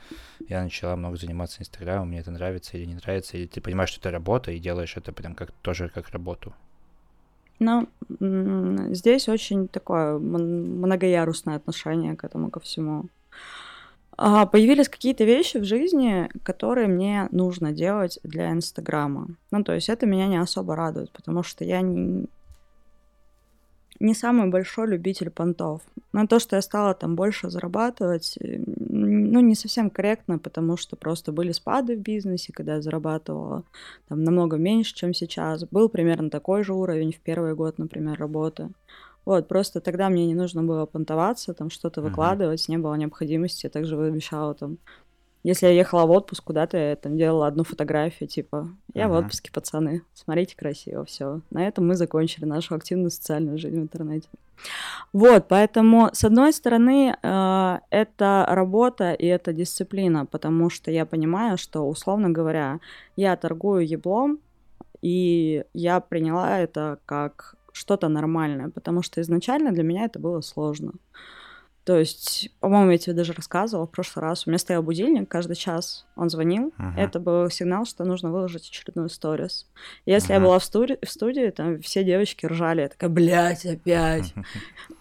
[0.48, 4.00] я начала много заниматься Инстаграмом, мне это нравится или не нравится, или ты понимаешь, что
[4.00, 6.54] это работа, и делаешь это прям как тоже как работу?
[7.60, 7.88] Ну,
[8.94, 13.08] здесь очень такое многоярусное отношение к этому, ко всему.
[14.20, 19.28] А, появились какие-то вещи в жизни, которые мне нужно делать для Инстаграма.
[19.52, 22.26] Ну, то есть это меня не особо радует, потому что я не,
[24.00, 25.82] не самый большой любитель понтов.
[26.12, 30.96] Но то, что я стала там больше зарабатывать, э, ну, не совсем корректно, потому что
[30.96, 33.62] просто были спады в бизнесе, когда я зарабатывала
[34.08, 35.64] там намного меньше, чем сейчас.
[35.70, 38.70] Был примерно такой же уровень в первый год, например, работы.
[39.28, 42.70] Вот, просто тогда мне не нужно было понтоваться, там что-то выкладывать, uh-huh.
[42.70, 43.66] не было необходимости.
[43.66, 44.78] Я также обещала там,
[45.42, 49.08] если я ехала в отпуск куда-то, я там делала одну фотографию, типа, я uh-huh.
[49.08, 51.42] в отпуске, пацаны, смотрите красиво, все.
[51.50, 54.28] На этом мы закончили нашу активную социальную жизнь в интернете.
[55.12, 61.58] Вот, поэтому, с одной стороны, э, это работа и это дисциплина, потому что я понимаю,
[61.58, 62.80] что, условно говоря,
[63.14, 64.38] я торгую еблом,
[65.02, 70.92] и я приняла это как что-то нормальное, потому что изначально для меня это было сложно.
[71.88, 74.46] То есть, по-моему, я тебе даже рассказывала в прошлый раз.
[74.46, 76.74] У меня стоял будильник каждый час, он звонил.
[76.78, 76.98] Uh-huh.
[76.98, 79.66] Это был сигнал, что нужно выложить очередную сторис.
[80.04, 80.34] Если uh-huh.
[80.34, 82.82] я была в, студи- в студии, там все девочки ржали.
[82.82, 84.34] Я такая, блядь, опять.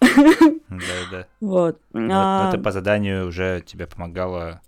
[0.00, 1.26] Да-да.
[1.42, 1.78] Вот.
[1.92, 4.62] Но это по заданию уже тебе помогало...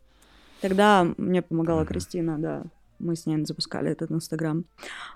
[0.60, 2.64] Тогда мне помогала Кристина, да
[3.00, 4.64] мы с ней запускали этот Инстаграм.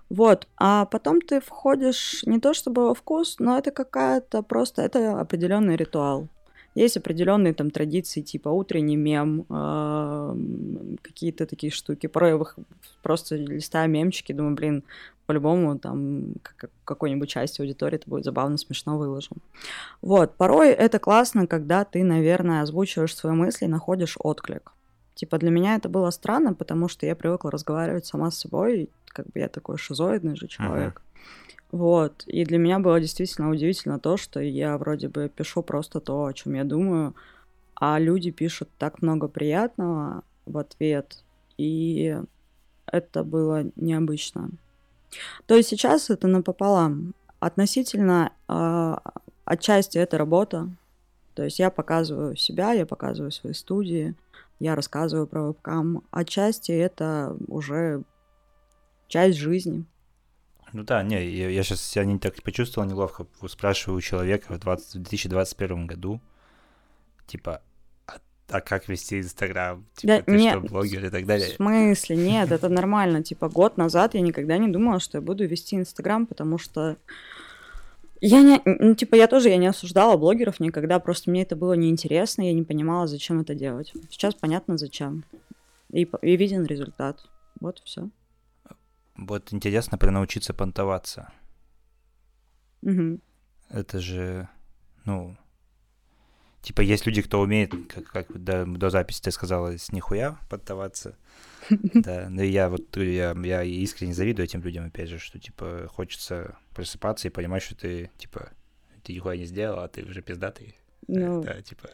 [0.08, 5.20] Вот, а потом ты входишь не то чтобы во вкус, но это какая-то просто, это
[5.20, 6.28] определенный ритуал.
[6.74, 12.08] Есть определенные там традиции, типа утренний мем, э, какие-то такие штуки.
[12.08, 12.44] Порой я
[13.00, 14.82] просто листаю мемчики, думаю, блин,
[15.26, 16.34] по-любому там
[16.84, 19.36] какой-нибудь части аудитории это будет забавно, смешно выложим.
[20.02, 24.73] Вот, порой это классно, когда ты, наверное, озвучиваешь свои мысли и находишь отклик.
[25.14, 29.26] Типа для меня это было странно, потому что я привыкла разговаривать сама с собой, как
[29.26, 31.00] бы я такой шизоидный же человек.
[31.00, 31.14] Uh-huh.
[31.72, 32.24] Вот.
[32.26, 36.32] И для меня было действительно удивительно то, что я вроде бы пишу просто то, о
[36.32, 37.14] чем я думаю,
[37.74, 41.24] а люди пишут так много приятного в ответ,
[41.58, 42.16] и
[42.86, 44.50] это было необычно.
[45.46, 47.14] То есть сейчас это напополам.
[47.40, 48.96] Относительно э,
[49.44, 50.68] отчасти это работа.
[51.34, 54.14] То есть я показываю себя, я показываю свои студии,
[54.58, 56.02] я рассказываю про вебкам.
[56.10, 58.02] Отчасти это уже
[59.08, 59.84] часть жизни.
[60.72, 63.26] Ну да, не, я, я сейчас себя не так почувствовал неловко.
[63.46, 66.20] Спрашиваю у человека в, 20, в 2021 году,
[67.28, 67.62] типа,
[68.06, 69.86] а, а как вести Инстаграм?
[69.94, 71.50] Типа, да, ты нет, что, блогер и так далее?
[71.50, 72.16] В смысле?
[72.16, 73.22] Нет, это нормально.
[73.22, 76.96] Типа, год назад я никогда не думала, что я буду вести Инстаграм, потому что
[78.26, 81.74] я не, ну, типа, я тоже, я не осуждала блогеров никогда, просто мне это было
[81.74, 83.92] неинтересно, я не понимала, зачем это делать.
[84.08, 85.24] Сейчас понятно, зачем.
[85.92, 87.28] И, и виден результат.
[87.60, 88.08] Вот все.
[89.14, 91.32] Вот интересно про научиться понтоваться.
[92.80, 93.20] Угу.
[93.68, 94.48] Это же,
[95.04, 95.36] ну,
[96.62, 101.14] типа, есть люди, кто умеет, как, как до, до записи ты сказала, с нихуя понтоваться.
[101.94, 106.56] Да, ну я вот я, я искренне завидую этим людям, опять же, что типа хочется
[106.74, 108.50] просыпаться и понимать, что ты типа
[109.02, 110.76] ты нихуя не сделал, а ты уже пиздатый.
[111.06, 111.88] Ну, да, типа.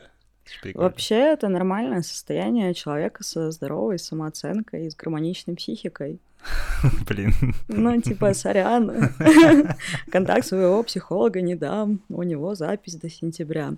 [0.74, 6.20] Вообще это нормальное состояние человека со здоровой самооценкой и с гармоничной психикой.
[7.06, 7.32] Блин.
[7.68, 9.10] Ну, типа, сорян.
[10.10, 12.00] Контакт своего психолога не дам.
[12.08, 13.74] У него запись до сентября.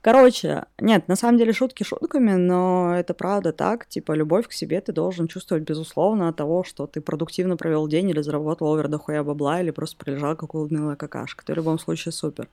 [0.00, 3.86] Короче, нет, на самом деле шутки шутками, но это правда так.
[3.86, 8.10] Типа, любовь к себе ты должен чувствовать, безусловно, от того, что ты продуктивно провел день
[8.10, 11.44] или заработал овер дохуя бабла, или просто прилежал, как улыбнулая какашка.
[11.44, 12.48] Ты в любом случае супер.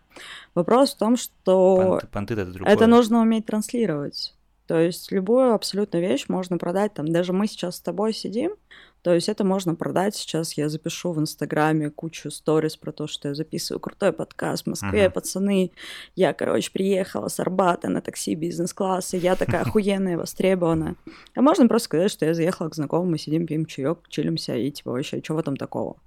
[0.56, 4.34] Вопрос в том, что Понты, понты это это нужно уметь транслировать.
[4.68, 6.94] То есть любую абсолютно вещь можно продать.
[6.94, 8.54] Там даже мы сейчас с тобой сидим,
[9.04, 10.16] то есть это можно продать.
[10.16, 14.70] Сейчас я запишу в Инстаграме кучу сториз про то, что я записываю крутой подкаст в
[14.70, 15.10] Москве, Ага.
[15.14, 15.72] пацаны.
[16.16, 20.96] Я, короче, приехала с Арбата на такси бизнес-класса, я такая охуенная, востребованная.
[21.36, 24.70] А можно просто сказать, что я заехала к знакомым, мы сидим, пьем чаек, чилимся, и
[24.72, 25.98] типа вообще, что в этом такого?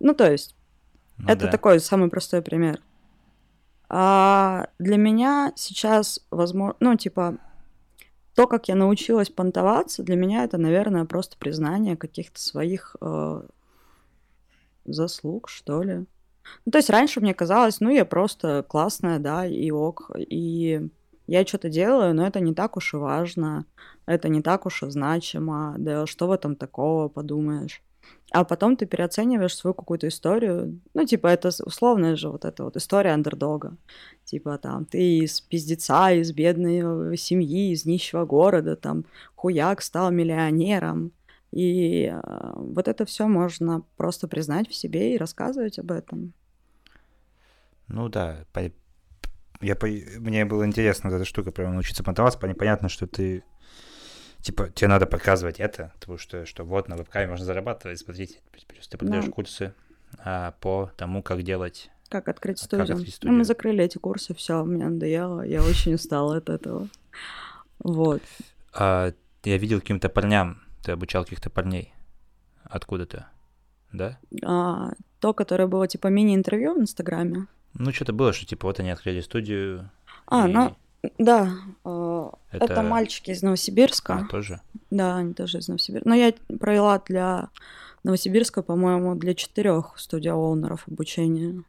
[0.00, 0.56] Ну, то есть,
[1.18, 1.50] Ну это да.
[1.52, 2.80] такой самый простой пример.
[3.88, 7.36] А для меня сейчас, возможно, ну, типа,
[8.34, 13.42] то, как я научилась понтоваться, для меня это, наверное, просто признание каких-то своих э,
[14.84, 16.04] заслуг, что ли.
[16.66, 20.88] Ну, то есть раньше мне казалось, ну, я просто классная, да, и ок, и
[21.26, 23.64] я что-то делаю, но это не так уж и важно,
[24.06, 27.82] это не так уж и значимо, да что в этом такого, подумаешь.
[28.30, 30.80] А потом ты переоцениваешь свою какую-то историю.
[30.92, 33.76] Ну, типа, это условная же вот эта вот история андердога.
[34.24, 39.04] Типа, там, ты из пиздеца, из бедной э, семьи, из нищего города, там,
[39.36, 41.12] хуяк стал миллионером.
[41.52, 42.20] И э,
[42.56, 46.32] вот это все можно просто признать в себе и рассказывать об этом.
[47.86, 48.72] Ну да, по-
[49.60, 52.40] я, по- мне было интересно эта штука, прямо научиться понтоваться.
[52.40, 53.44] Пон- Понятно, что ты,
[54.44, 58.40] типа, тебе надо показывать это, потому что, что вот на вебкаме можно зарабатывать, смотрите,
[58.90, 59.30] ты продаешь Да.
[59.32, 59.72] курсы
[60.18, 61.90] а, по тому, как делать.
[62.10, 62.96] Как открыть А как студию.
[62.96, 63.44] открыть Ну, мы студию?
[63.46, 66.88] закрыли эти курсы, все, мне надоело, я очень устала от этого.
[67.78, 68.22] Вот.
[68.74, 69.12] А,
[69.44, 71.94] я видел каким-то парням, ты обучал каких-то парней
[72.64, 73.26] откуда-то,
[73.92, 74.18] да?
[74.44, 77.46] А, то, которое было типа мини-интервью в Инстаграме.
[77.72, 79.90] Ну, что-то было, что типа вот они открыли студию.
[80.26, 80.76] А, и ну,
[81.18, 81.52] да,
[81.84, 82.64] э, это...
[82.64, 84.24] это мальчики из Новосибирска.
[84.24, 84.60] а, тоже.
[84.90, 86.08] Да, они тоже из Новосибирска.
[86.08, 87.48] Но я провела для
[88.02, 91.64] Новосибирска, по-моему, для четырех студия-оунеров обучение.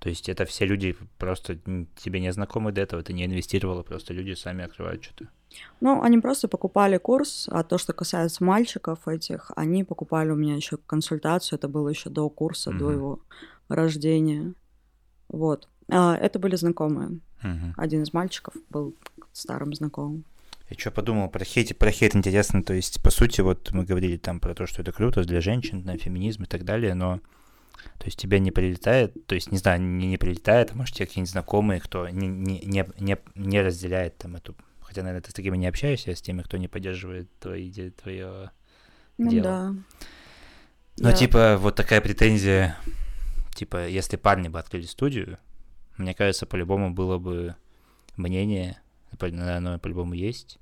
[0.00, 1.58] То есть это все люди просто
[1.96, 5.28] тебе не знакомы до этого, ты не инвестировала, просто люди сами открывают что-то.
[5.80, 10.54] Ну, они просто покупали курс, а то, что касается мальчиков этих, они покупали у меня
[10.54, 12.94] еще консультацию, это было еще до курса, до Мгм.
[12.94, 13.20] его
[13.68, 14.54] рождения.
[15.28, 15.68] Вот.
[15.90, 17.20] А, это были знакомые.
[17.42, 17.74] Мгм.
[17.76, 18.94] Один из мальчиков был
[19.32, 20.24] старым знакомым.
[20.68, 24.18] Я что подумал про хейт, про хейт интересно, то есть, по сути, вот мы говорили
[24.18, 27.20] там про то, что это круто для женщин, на феминизм и так далее, но
[27.98, 31.06] то есть тебя не прилетает, то есть, не знаю, не, не прилетает, а может, тебе
[31.06, 32.60] какие-нибудь знакомые, кто не, не,
[32.98, 34.56] не, не, разделяет там эту...
[34.80, 38.50] Хотя, наверное, ты с такими не общаешься, с теми, кто не поддерживает твои, твое...
[39.16, 39.42] Ну Дело.
[39.42, 39.74] да.
[40.98, 42.76] Ну, Я- типа, вот такая претензия,
[43.54, 45.38] типа, если парни бы открыли студию,
[45.98, 47.54] мне кажется, по-любому было бы
[48.16, 48.80] мнение,
[49.18, 50.58] по- оно по-любому есть,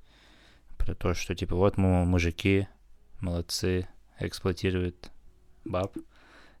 [0.77, 2.67] про то, что, типа, вот мы мужики,
[3.19, 3.87] молодцы,
[4.19, 5.11] эксплуатируют
[5.65, 5.95] баб,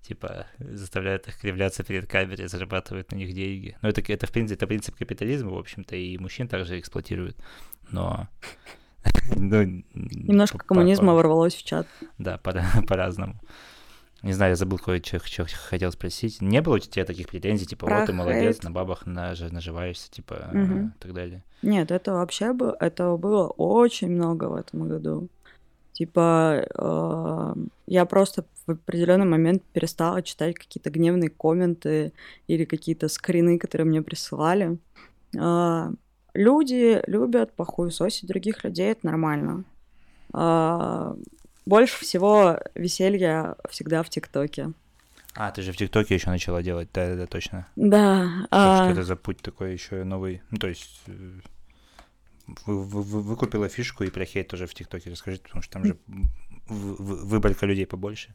[0.01, 3.77] типа, заставляют их кривляться перед камерой, зарабатывают на них деньги.
[3.81, 7.37] Ну, это, это, в принципе, это принцип капитализма, в общем-то, и мужчин также эксплуатируют,
[7.89, 8.27] но...
[9.35, 9.63] ну,
[9.93, 11.87] Немножко по- по- коммунизма по- ворвалось в чат.
[12.17, 12.53] да, по-
[12.87, 13.39] по-разному.
[14.23, 16.41] Не знаю, я забыл кое-что что хотел спросить.
[16.41, 20.09] Не было у тебя таких претензий, типа, Про вот ты молодец, на бабах наж- наживаешься,
[20.09, 20.87] типа, Мгм.
[20.87, 21.43] и так далее.
[21.61, 25.27] Нет, это вообще было, этого было очень много в этом году.
[25.93, 27.55] Типа, э,
[27.87, 32.11] я просто в определенный момент перестала читать какие-то гневные комменты
[32.47, 34.77] или какие-то скрины, которые мне присылали.
[35.39, 35.91] А,
[36.33, 39.63] люди любят похуесосить других людей, это нормально.
[40.33, 41.15] А,
[41.67, 44.71] больше всего веселья всегда в ТикТоке.
[45.35, 47.67] А, ты же в ТикТоке еще начала делать, да, да, точно.
[47.75, 48.27] Да.
[48.45, 50.41] Что, а, что это за путь такой еще новый?
[50.49, 51.11] Ну, то есть, э,
[52.65, 55.85] вы, вы- вы- выкупила фишку и про хейт тоже в ТикТоке расскажите, потому что там
[55.85, 55.97] же
[56.67, 58.33] вы- вы- выборка людей побольше.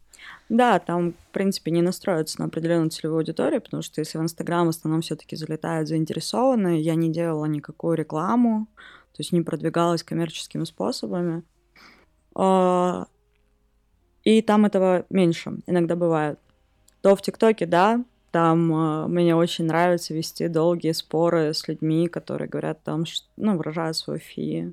[0.48, 4.66] Да, там, в принципе, не настроиться на определенную целевую аудиторию, потому что если в Инстаграм
[4.66, 8.68] в основном все-таки залетают заинтересованные, я не делала никакую рекламу,
[9.12, 11.42] то есть не продвигалась коммерческими способами.
[14.24, 16.38] И там этого меньше, иногда бывает.
[17.00, 22.48] То в ТикТоке, да, там а, мне очень нравится вести долгие споры с людьми, которые
[22.48, 24.72] говорят о том, что, ну, выражают свою фи,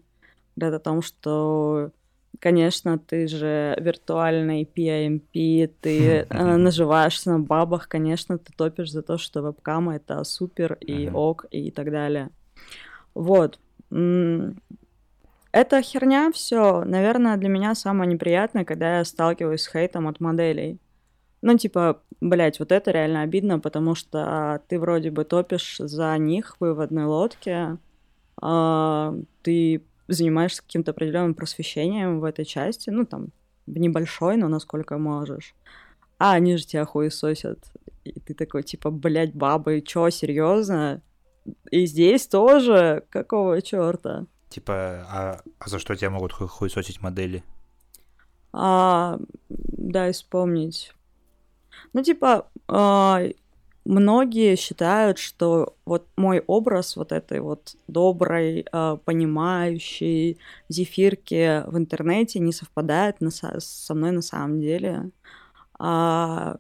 [0.55, 1.91] говорят о том, что
[2.39, 9.17] Конечно, ты же виртуальный PIMP, ты э, наживаешься на бабах, конечно, ты топишь за то,
[9.17, 12.29] что вебкам это супер и ок и так далее.
[13.13, 13.59] Вот.
[15.53, 16.83] М, Это херня все.
[16.83, 20.79] Наверное, для меня самое неприятное, когда я сталкиваюсь с хейтом от моделей.
[21.41, 26.57] Ну, типа, блядь, вот это реально обидно, потому что ты вроде бы топишь за них
[26.59, 27.77] в одной лодке,
[28.41, 33.29] а ты занимаешься каким-то определенным просвещением в этой части, ну, там,
[33.67, 35.55] небольшой, но насколько можешь.
[36.19, 37.59] А они же тебя хуесосят.
[38.05, 41.01] И ты такой, типа, блядь, бабы, чё, серьезно?
[41.71, 43.05] И здесь тоже?
[43.11, 44.27] Какого черта?
[44.49, 47.43] Типа, а, а за что тебя могут хуесосить модели?
[48.51, 49.19] А,
[49.49, 50.93] дай вспомнить.
[51.93, 53.21] Ну, типа, а,
[53.85, 62.39] многие считают, что вот мой образ вот этой вот доброй, а, понимающей зефирки в интернете
[62.39, 65.11] не совпадает на, со мной на самом деле.
[65.77, 66.57] А,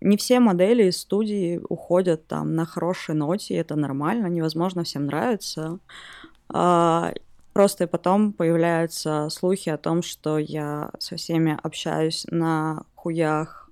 [0.00, 5.78] не все модели из студии уходят там на хорошей ноте, это нормально, невозможно всем нравится.
[6.48, 7.12] А,
[7.56, 13.70] просто потом появляются слухи о том, что я со всеми общаюсь на хуях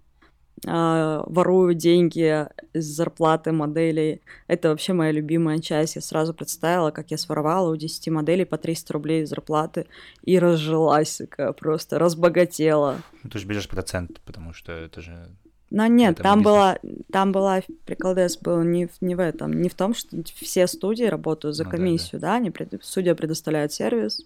[0.66, 4.22] э, ворую деньги из зарплаты моделей.
[4.46, 5.96] Это вообще моя любимая часть.
[5.96, 9.86] Я сразу представила, как я своровала у 10 моделей по 300 рублей из зарплаты
[10.22, 11.20] и разжилась,
[11.58, 13.02] просто разбогатела.
[13.22, 15.28] Ну, ты же берешь процент, потому что это же
[15.74, 16.78] но нет, там была,
[17.10, 21.56] там была, приколдес был не, не в этом, не в том, что все студии работают
[21.56, 22.50] за ну, комиссию, да, да.
[22.50, 22.62] да?
[22.62, 24.24] Они, судья предоставляет сервис,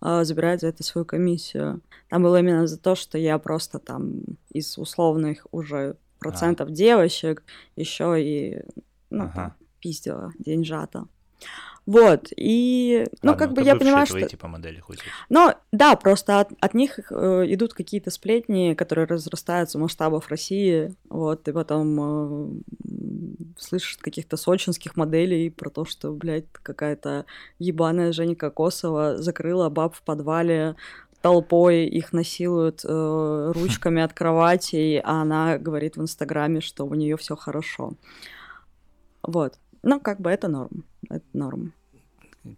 [0.00, 1.80] э, забирает за это свою комиссию.
[2.08, 4.20] Там было именно за то, что я просто там
[4.50, 6.72] из условных уже процентов а.
[6.72, 7.42] девочек
[7.74, 8.62] еще и
[9.10, 9.56] ну, ага.
[9.80, 11.06] пиздила деньжата.
[11.86, 14.26] Вот, и, ну, Ладно, как бы я понимаю, что...
[14.26, 15.00] типа модели хоть.
[15.28, 20.94] Ну, да, просто от, от них э, идут какие-то сплетни, которые разрастаются в масштабах России,
[21.10, 27.26] вот, и потом э, слышишь каких-то сочинских моделей про то, что, блядь, какая-то
[27.58, 30.76] ебаная Женя Кокосова закрыла баб в подвале,
[31.20, 37.18] толпой их насилуют э, ручками от кровати, а она говорит в Инстаграме, что у нее
[37.18, 37.92] все хорошо.
[39.22, 39.58] Вот.
[39.84, 40.84] Ну, как бы это норм.
[41.10, 41.72] Это норм.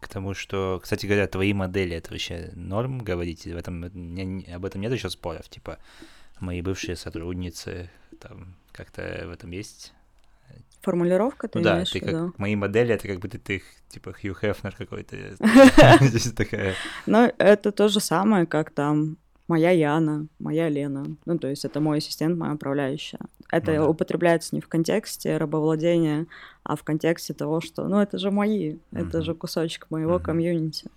[0.01, 3.45] К тому, что, кстати говоря, твои модели, это вообще норм говорить?
[3.45, 5.49] В этом, об этом нет еще споров?
[5.49, 5.79] Типа,
[6.41, 9.93] мои бывшие сотрудницы, там, как-то в этом есть
[10.83, 14.73] Формулировка ты ну, да, ты как мои модели, это как будто ты типа Хью Хефнер
[14.77, 15.17] какой-то.
[16.01, 16.75] Здесь такая.
[17.07, 19.17] Ну, это то же самое, как там
[19.49, 21.05] моя Яна, моя Лена.
[21.25, 23.21] Ну, то есть это мой ассистент, моя управляющая.
[23.51, 23.89] Это ну, да.
[23.89, 26.27] употребляется не в контексте рабовладения,
[26.65, 28.81] а в контексте того, что, ну, это же мои, угу.
[28.93, 30.25] это же кусочек моего угу.
[30.25, 30.89] комьюнити.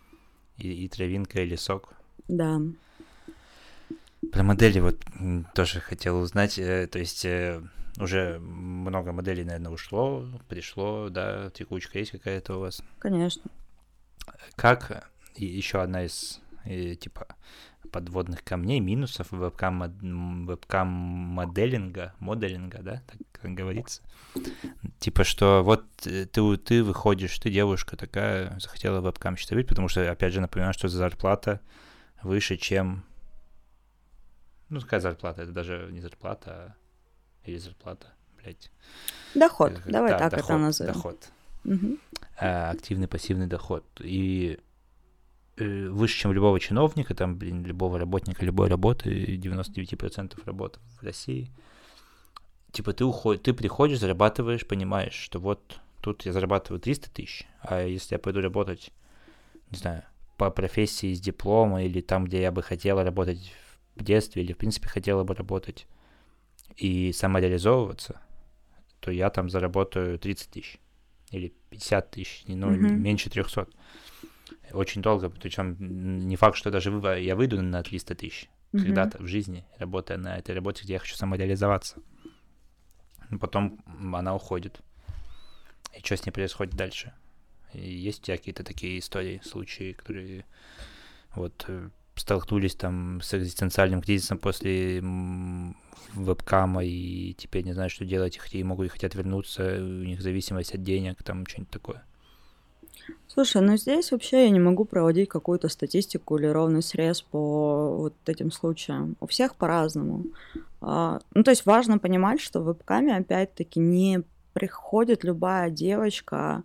[0.57, 1.93] И, и травинка, или сок.
[2.27, 2.59] Да.
[4.31, 4.97] Про модели вот
[5.53, 7.61] тоже хотел узнать, э, то есть э,
[7.99, 12.81] уже много моделей, наверное, ушло, пришло, да, текучка есть какая-то у вас?
[12.99, 13.43] Конечно.
[14.55, 17.27] Как еще одна из э, типа
[17.91, 24.01] подводных камней, минусов вебкам, вебкам моделинга, моделинга, да, так говорится.
[24.99, 30.09] Типа, что вот э, ты, ты выходишь, ты девушка такая, захотела вебкам быть, потому что,
[30.11, 31.61] опять же, напоминаю, что зарплата
[32.21, 33.03] выше, чем...
[34.69, 35.41] Ну, какая зарплата?
[35.41, 36.75] Это даже не зарплата, а
[37.49, 38.07] или зарплата,
[38.37, 38.71] блядь.
[39.33, 40.93] Доход, как, давай да, так доход, это назовем.
[40.93, 41.29] Доход.
[41.65, 41.97] Угу.
[42.37, 43.85] А, активный пассивный доход.
[43.99, 44.59] И
[45.65, 51.51] выше, чем любого чиновника, там, блин, любого работника, любой работы, 99% работы в России.
[52.71, 57.83] Типа ты уходишь, ты приходишь, зарабатываешь, понимаешь, что вот тут я зарабатываю 300 тысяч, а
[57.83, 58.91] если я пойду работать,
[59.71, 60.03] не знаю,
[60.37, 63.53] по профессии с диплома или там, где я бы хотела работать
[63.95, 65.87] в детстве или, в принципе, хотела бы работать
[66.77, 68.21] и самореализовываться,
[68.99, 70.79] то я там заработаю 30 тысяч
[71.31, 72.95] или 50 тысяч, ну, mm-hmm.
[72.95, 73.67] меньше 300.
[74.71, 75.75] Очень долго, причем
[76.27, 76.89] не факт, что даже
[77.19, 78.83] я выйду на 300 тысяч mm-hmm.
[78.83, 81.97] когда-то в жизни, работая на этой работе, где я хочу самореализоваться.
[83.29, 83.79] Но потом
[84.13, 84.81] она уходит.
[85.97, 87.13] И что с ней происходит дальше?
[87.73, 90.45] И есть у тебя какие-то такие истории, случаи, которые
[91.35, 95.01] вот э, столкнулись там с экзистенциальным кризисом после
[96.13, 100.73] вебкама и теперь не знают, что делать, и могут и хотят вернуться, у них зависимость
[100.73, 102.03] от денег, там что-нибудь такое.
[103.27, 108.13] Слушай, ну здесь вообще я не могу проводить какую-то статистику или ровный срез по вот
[108.25, 109.15] этим случаям.
[109.19, 110.25] У всех по-разному.
[110.81, 116.63] А, ну, то есть важно понимать, что в вебкаме опять-таки не приходит любая девочка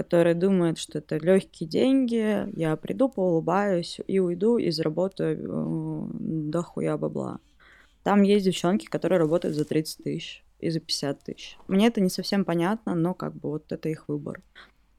[0.00, 6.06] который думает, что это легкие деньги, я приду, поулыбаюсь и уйду и заработаю э,
[6.50, 7.38] дохуя бабла.
[8.02, 11.58] Там есть девчонки, которые работают за 30 тысяч и за 50 тысяч.
[11.68, 14.40] Мне это не совсем понятно, но как бы вот это их выбор.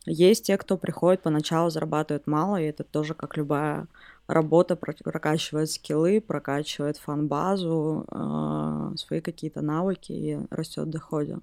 [0.05, 3.87] Есть те, кто приходит поначалу, зарабатывает мало, и это тоже как любая
[4.27, 11.39] работа, прокачивает скиллы, прокачивает фан-базу, э, свои какие-то навыки и растет в доходе.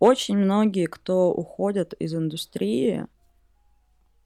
[0.00, 3.06] Очень многие, кто уходят из индустрии,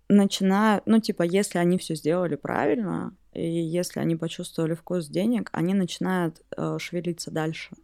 [0.08, 5.74] начинают, ну, типа, если они все сделали правильно, и если они почувствовали вкус денег, они
[5.74, 7.74] начинают э, шевелиться дальше.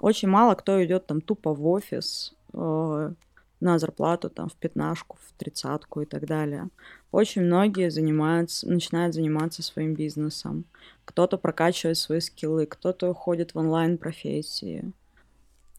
[0.00, 3.12] Очень мало кто идет там тупо в офис э,
[3.60, 6.68] на зарплату там в пятнашку, в тридцатку и так далее.
[7.10, 10.64] Очень многие занимаются, начинают заниматься своим бизнесом.
[11.04, 14.92] Кто-то прокачивает свои скиллы, кто-то уходит в онлайн-профессии.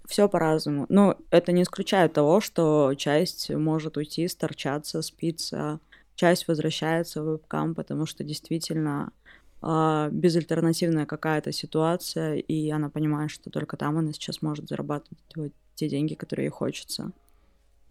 [0.05, 0.88] Все по-разному.
[0.89, 5.80] Но это не исключает того, что часть может уйти, сторчаться, спиться,
[6.15, 9.13] часть возвращается в вебкам, потому что действительно
[9.61, 15.88] э, безальтернативная какая-то ситуация, и она понимает, что только там она сейчас может зарабатывать те
[15.88, 17.11] деньги, которые ей хочется.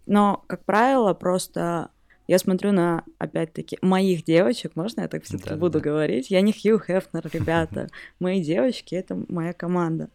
[0.08, 1.90] Но, как правило, просто
[2.26, 5.84] я смотрю на, опять-таки, моих девочек, можно я так все-таки да, буду да.
[5.84, 6.30] говорить?
[6.30, 7.88] Я не Хью Хефнер, ребята.
[8.18, 10.08] Мои девочки— это моя команда.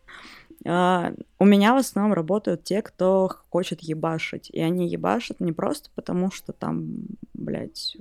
[0.66, 4.50] Uh, у меня в основном работают те, кто хочет ебашить.
[4.50, 7.98] И они ебашат не просто потому, что там, блядь,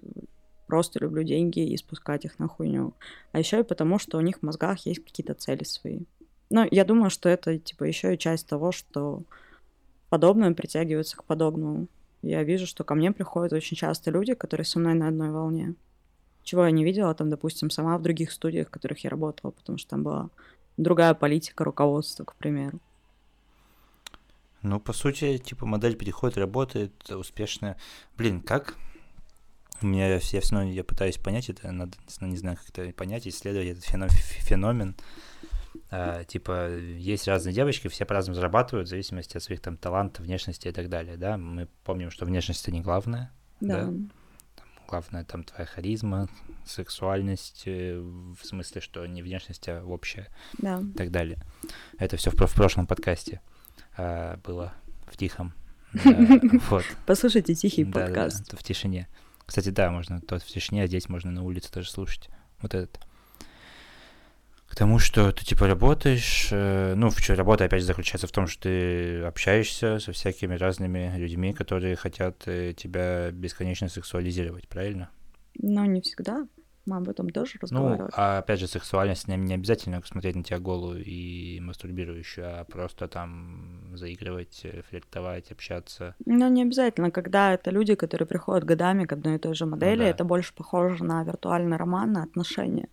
[0.69, 2.95] просто люблю деньги и спускать их на хуйню,
[3.33, 6.01] а еще и потому, что у них в мозгах есть какие-то цели свои.
[6.51, 9.25] Но я думаю, что это, типа, еще и часть того, что
[10.13, 11.87] подобное притягивается к подобному.
[12.21, 15.75] Я вижу, что ко мне приходят очень часто люди, которые со мной на одной волне.
[16.43, 19.79] Чего я не видела там, допустим, сама в других студиях, в которых я работала, потому
[19.79, 20.29] что там была
[20.77, 22.79] другая политика руководства, к примеру.
[24.61, 27.79] Ну, по сути, типа модель переходит, работает успешно.
[28.19, 28.75] Блин, как?
[29.81, 33.27] У меня я все равно я пытаюсь понять это, надо, не знаю, как это понять,
[33.27, 34.95] исследовать этот феномен.
[35.91, 40.69] А, типа, есть разные девочки, все по-разному зарабатывают в зависимости от своих там талантов, внешности
[40.69, 41.37] и так далее, да.
[41.37, 43.85] Мы помним, что внешность это не главное, да.
[43.85, 43.93] да?
[44.55, 46.29] Там, главное там твоя харизма,
[46.65, 50.81] сексуальность, э, в смысле, что не внешность, а общая да.
[50.81, 51.39] и так далее.
[51.99, 53.41] Это все в, в прошлом подкасте
[53.97, 54.75] а, было
[55.07, 55.53] в тихом.
[56.71, 56.85] вот.
[57.07, 58.51] Послушайте тихий подкаст.
[58.51, 59.09] Да, в тишине.
[59.45, 62.31] Кстати, да, можно тот в тишине, а здесь можно на улице тоже слушать.
[62.61, 63.01] Вот этот.
[64.73, 68.33] К тому, что ты типа работаешь, э, ну, в чем работа опять же заключается в
[68.33, 75.11] том, что ты общаешься со всякими разными людьми, которые хотят э, тебя бесконечно сексуализировать, правильно?
[75.59, 76.47] Ну, не всегда
[76.87, 78.03] мы об этом тоже разговаривали.
[78.03, 82.65] Ну, а опять же, сексуальность не, не обязательно смотреть на тебя голую и мастурбирующую, а
[82.65, 86.15] просто там заигрывать, э, флиртовать, общаться.
[86.25, 87.11] Ну, не обязательно.
[87.11, 90.11] Когда это люди, которые приходят годами к одной и той же модели, ну, да.
[90.11, 92.89] это больше похоже на виртуальный роман, на отношения.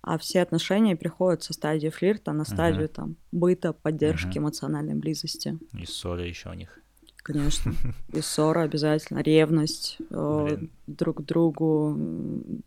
[0.00, 2.94] А все отношения приходят со стадии флирта на стадию угу.
[2.94, 4.46] там быта, поддержки, угу.
[4.46, 5.58] эмоциональной близости.
[5.72, 6.78] И ссоры еще у них.
[7.24, 7.72] Конечно.
[8.12, 11.96] И ссора обязательно, ревность э, друг к другу,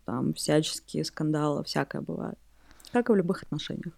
[0.04, 2.36] там всяческие скандалы, всякое бывает.
[2.92, 3.92] Как и в любых отношениях.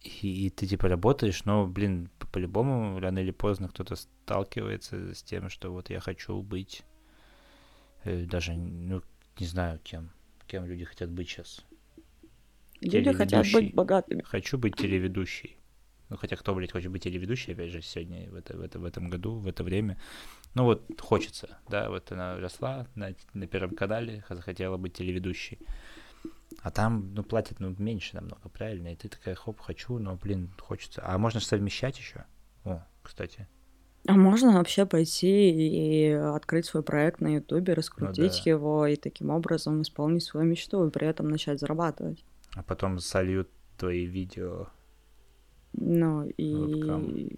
[0.00, 5.50] И, и ты типа работаешь, но, блин, по-любому рано или поздно кто-то сталкивается с тем,
[5.50, 6.82] что вот я хочу быть
[8.04, 9.02] э, даже, ну,
[9.38, 10.08] не знаю, кем,
[10.46, 11.62] кем люди хотят быть сейчас.
[12.80, 14.22] Люди хотят быть богатыми.
[14.22, 15.59] Хочу быть телеведущей.
[16.10, 18.84] Ну, хотя кто, блядь, хочет быть телеведущей, опять же, сегодня, в, это, в, это, в
[18.84, 19.96] этом году, в это время.
[20.54, 25.60] Ну, вот хочется, да, вот она росла на, на Первом канале, захотела быть телеведущей.
[26.62, 28.92] А там, ну, платят, ну, меньше намного, правильно?
[28.92, 31.00] И ты такая, хоп, хочу, но, блин, хочется.
[31.04, 32.24] А можно же совмещать еще?
[32.64, 33.46] О, кстати.
[34.08, 38.50] А можно вообще пойти и открыть свой проект на Ютубе, раскрутить ну, да.
[38.50, 42.24] его и таким образом исполнить свою мечту и при этом начать зарабатывать.
[42.54, 44.68] А потом сольют твои видео
[45.72, 47.36] ну и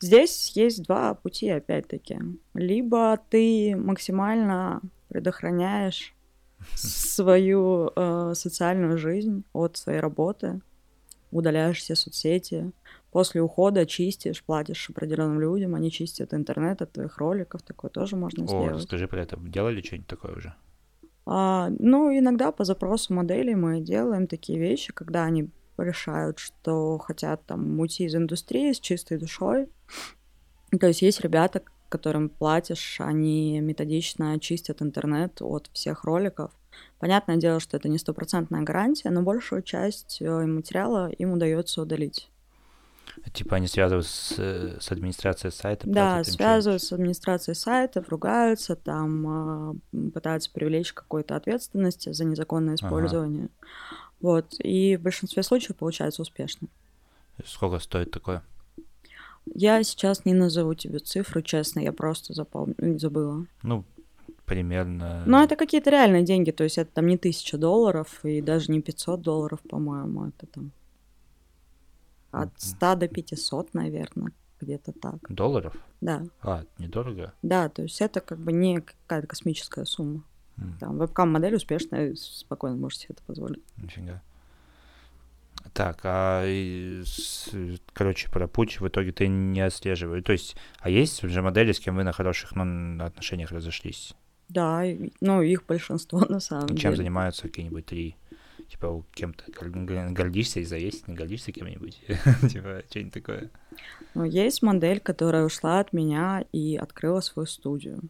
[0.00, 2.18] здесь есть два пути, опять-таки.
[2.54, 6.14] Либо ты максимально предохраняешь
[6.74, 10.60] свою э, социальную жизнь от своей работы,
[11.30, 12.72] удаляешь все соцсети,
[13.10, 18.44] после ухода чистишь, платишь определенным людям, они чистят интернет от твоих роликов, такое тоже можно
[18.44, 18.82] О, сделать.
[18.82, 20.54] Скажи при этом, делали что-нибудь такое уже?
[21.26, 25.48] А, ну, иногда по запросу моделей мы делаем такие вещи, когда они
[25.82, 29.68] решают, что хотят там уйти из индустрии с чистой душой.
[30.80, 36.50] То есть есть ребята, которым платишь, они методично чистят интернет от всех роликов.
[36.98, 42.28] Понятное дело, что это не стопроцентная гарантия, но большую часть э, материала им удается удалить.
[43.32, 44.32] Типа они связывают с,
[44.80, 45.88] с администрацией сайта?
[45.88, 53.44] Да, связывают с администрацией сайта, ругаются, там э, пытаются привлечь какой-то ответственности за незаконное использование.
[53.44, 54.03] Ага.
[54.24, 56.68] Вот, и в большинстве случаев получается успешно.
[57.44, 58.42] Сколько стоит такое?
[59.44, 62.74] Я сейчас не назову тебе цифру, честно, я просто запом...
[62.78, 63.44] забыла.
[63.62, 63.84] Ну,
[64.46, 65.24] примерно...
[65.26, 68.80] Ну, это какие-то реальные деньги, то есть это там не тысяча долларов и даже не
[68.80, 70.72] 500 долларов, по-моему, это там
[72.30, 75.16] от 100 до 500, наверное, где-то так.
[75.28, 75.76] Долларов?
[76.00, 76.24] Да.
[76.40, 77.34] А, недорого?
[77.42, 80.22] Да, то есть это как бы не какая-то космическая сумма.
[80.58, 83.62] М, Там вебкам-модель успешная, спокойно можете себе это позволить.
[83.76, 84.22] Нифига.
[85.72, 87.50] Так, а и с-
[87.92, 90.22] короче, про путь в итоге ты не отслеживаешь.
[90.24, 94.14] То есть, а есть уже модели, с кем вы на хороших ну, отношениях разошлись?
[94.48, 94.82] Да,
[95.20, 96.96] ну, их большинство на самом Чем деле.
[96.96, 98.16] занимаются какие-нибудь три?
[98.68, 99.44] Типа, кем-то
[100.12, 102.00] гордишься из-за есть, не гордишься кем-нибудь?
[102.52, 103.50] Типа, что-нибудь такое.
[104.14, 108.00] Ну, есть модель, которая ушла от меня и открыла свою студию.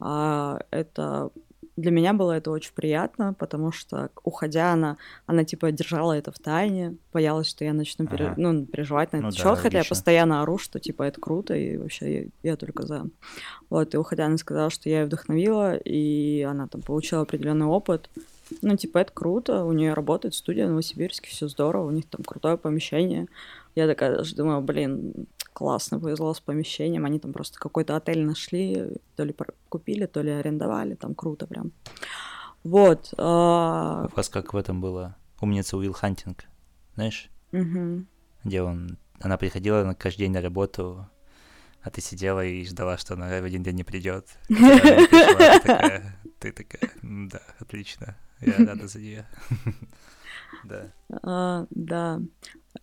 [0.00, 1.30] А это
[1.76, 4.96] для меня было это очень приятно, потому что, уходя, она,
[5.26, 8.34] она типа держала это в тайне, боялась, что я начну пере- Ага.
[8.36, 9.94] ну, переживать на Ну этот да, счет, хотя я логично.
[9.94, 13.06] постоянно ору, что типа это круто, и вообще я, я только за.
[13.70, 18.10] Вот, и уходя, она сказала, что я ее вдохновила, и она там получила определенный опыт.
[18.62, 22.24] Ну, типа, это круто, у нее работает студия в Новосибирске, все здорово, у них там
[22.24, 23.28] крутое помещение.
[23.74, 27.04] Я такая даже думаю, блин, классно повезло с помещением.
[27.04, 29.34] Они там просто какой-то отель нашли, то ли
[29.68, 31.72] купили, то ли арендовали, там круто прям.
[32.64, 33.14] Вот.
[33.16, 35.16] а, У вас как в этом было?
[35.40, 36.44] Умница Уилл Хантинг,
[36.94, 37.30] знаешь?
[37.52, 38.06] мгм.
[38.44, 38.98] Где он...
[39.20, 41.06] Она приходила на каждый день на работу,
[41.82, 44.26] а ты сидела и ждала, что она в один день не придет.
[44.48, 49.26] Ты такая, ты такая, «М, да, отлично, я рада за нее.
[50.64, 50.92] Да.
[51.22, 52.20] А, да.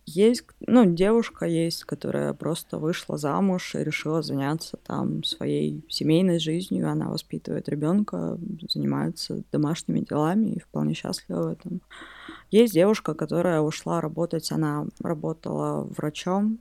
[0.04, 6.90] Есть, ну, девушка есть, которая просто вышла замуж и решила заняться там своей семейной жизнью.
[6.90, 8.38] Она воспитывает ребенка,
[8.68, 11.80] занимается домашними делами и вполне счастлива в этом.
[12.50, 16.60] Есть девушка, которая ушла работать, она работала врачом,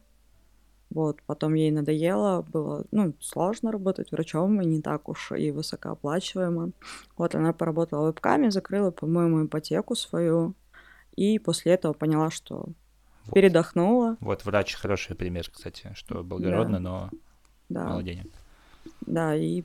[0.90, 6.72] вот, потом ей надоело, было, ну, сложно работать врачом, и не так уж и высокооплачиваемо.
[7.18, 10.54] Вот, она поработала вебками, закрыла, по-моему, ипотеку свою,
[11.18, 12.68] и после этого поняла, что
[13.26, 13.34] Вот.
[13.34, 17.10] передохнула, Вот врач хороший пример, кстати, что благородно, но
[17.68, 18.32] да, мало денег.
[19.02, 19.64] да, и,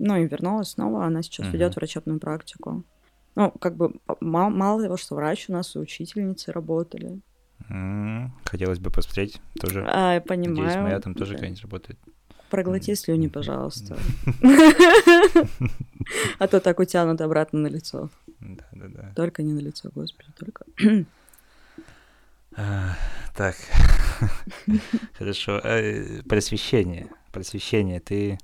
[0.00, 1.52] ну, и вернулась снова, она сейчас Мгм.
[1.54, 2.82] ведет врачебную практику.
[3.36, 7.20] Ну, как бы, п- ма- мало того, что врач у нас и учительницы работали.
[8.44, 9.84] Хотелось бы посмотреть тоже.
[9.86, 10.82] А, я Надеюсь, понимаю.
[10.82, 11.36] моя там тоже да.
[11.38, 11.98] какая-нибудь работает.
[12.50, 13.96] Проглоти слюни, пожалуйста.
[16.38, 18.10] А то так утянут обратно на лицо.
[18.38, 19.12] Да, да, да.
[19.16, 20.64] Только не на лицо, господи, только.
[23.34, 23.56] Так,
[25.18, 25.60] хорошо.
[25.62, 27.10] Э, Просвещение.
[27.32, 28.00] Просвещение.
[28.00, 28.38] Ты,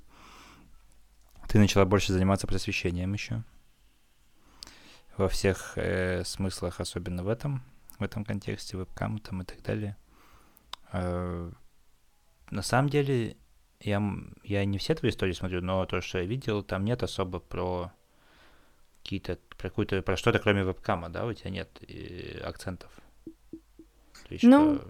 [1.47, 3.43] ты начала больше заниматься просвещением еще.
[5.17, 7.63] Во всех э, смыслах, особенно в этом,
[7.97, 9.97] в этом контексте, вебкам там и так далее.
[10.91, 11.51] Э,
[12.51, 13.35] на самом деле,
[13.83, 14.01] я,
[14.43, 17.91] я не все твои истории смотрю, но то, что я видел, там нет особо про
[19.03, 22.91] какие-то, про какую-то, про что-то кроме вебкама, да, у тебя нет э, акцентов.
[23.51, 24.75] То есть, Ну.
[24.75, 24.89] что-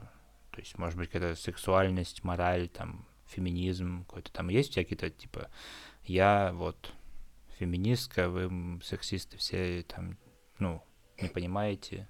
[0.52, 5.10] то есть, может быть, какая-то сексуальность, мораль, там, феминизм какой-то там есть у тебя какие-то,
[5.10, 5.50] типа,
[6.06, 6.94] я вот
[7.58, 10.18] феминистка, вы сексисты все там,
[10.60, 10.84] ну,
[11.20, 12.08] не понимаете,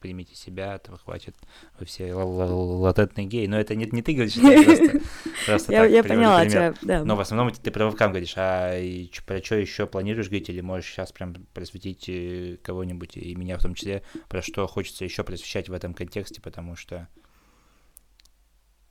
[0.00, 1.36] примите себя, этого хватит,
[1.78, 5.00] вы все ла- ла- латентные геи, но это не, не ты говоришь, это просто,
[5.46, 7.04] просто Я так я привожу поняла тебя, да.
[7.04, 10.60] Но в основном ты про вебкам говоришь, а и про что еще планируешь говорить, или
[10.60, 15.24] можешь сейчас прям просветить э, кого-нибудь, и меня в том числе, про что хочется еще
[15.24, 17.08] просвещать в этом контексте, потому что,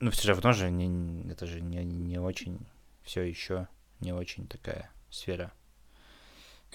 [0.00, 2.66] ну, все равно же, не, это же не, не очень,
[3.02, 3.68] все еще
[4.00, 5.52] не очень такая сфера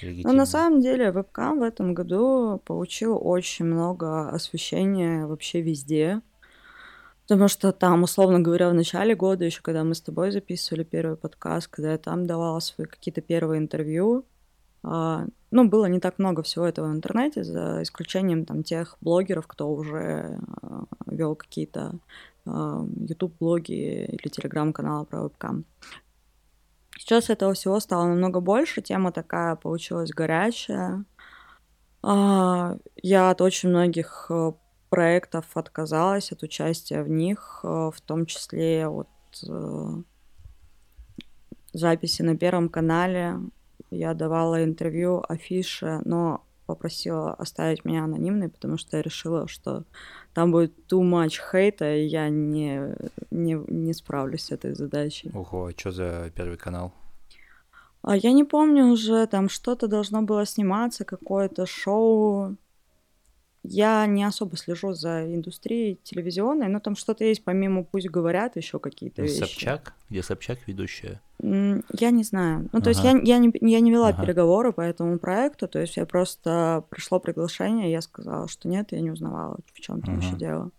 [0.01, 0.35] Ну, легитимная.
[0.37, 6.21] на самом деле, вебкам в этом году получил очень много освещения вообще везде.
[7.27, 11.15] Потому что там, условно говоря, в начале года, еще когда мы с тобой записывали первый
[11.15, 14.25] подкаст, когда я там давала свои какие-то первые интервью,
[14.83, 19.47] а, ну, было не так много всего этого в интернете, за исключением там тех блогеров,
[19.47, 20.39] кто уже
[21.05, 21.93] вел какие-то
[22.45, 25.65] а, YouTube-блоги или телеграм-каналы про вебкам.
[27.01, 31.03] Сейчас этого всего стало намного больше, тема такая получилась горячая.
[32.03, 34.51] А, Я от очень многих э,
[34.89, 39.07] проектов отказалась от участия в них, э, в том числе от
[39.49, 40.03] э,
[41.73, 43.39] записи на Первом канале.
[43.89, 46.45] Я давала интервью афише, но
[46.75, 49.83] попросила оставить меня анонимной, потому что я решила, что
[50.33, 52.95] там будет too much хейта, и я не,
[53.31, 55.31] не, не справлюсь с этой задачей.
[55.33, 56.93] Ого, а что за первый канал?
[58.01, 62.55] А я не помню уже, там что-то должно было сниматься, какое-то шоу.
[63.63, 68.79] Я не особо слежу за индустрией телевизионной, но там что-то есть, помимо «Пусть говорят», еще
[68.79, 69.39] какие-то вещи.
[69.39, 69.93] Собчак?
[70.09, 71.21] Где Собчак ведущая?
[71.43, 72.69] Я не знаю.
[72.71, 73.21] Ну, то есть я, Ага.
[73.23, 74.21] я, не, я не вела Ага.
[74.21, 79.01] переговоры по этому проекту, то есть я просто пришло приглашение, я сказала, что нет, я
[79.01, 80.37] не узнавала, в чем там еще Ага.
[80.37, 80.71] дело.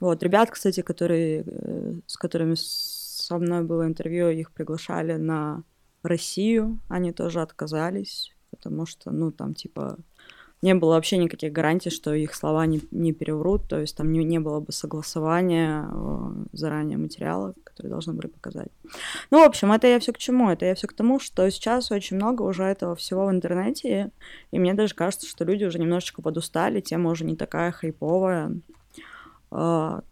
[0.00, 5.64] Вот, ребят, кстати, которые, э, с которыми со мной было интервью, их приглашали на
[6.02, 9.96] Россию, они тоже отказались, потому что, ну, там, типа,
[10.62, 14.24] не было вообще никаких гарантий, что их слова не, не переврут, то есть там не,
[14.24, 18.68] не было бы согласования э, заранее материала, которые должны были показать.
[19.30, 20.50] Ну, в общем, это я все к чему?
[20.50, 24.12] Это я все к тому, что сейчас очень много уже этого всего в интернете,
[24.52, 28.52] и мне даже кажется, что люди уже немножечко подустали, тема уже не такая хайповая.
[29.50, 30.02] А,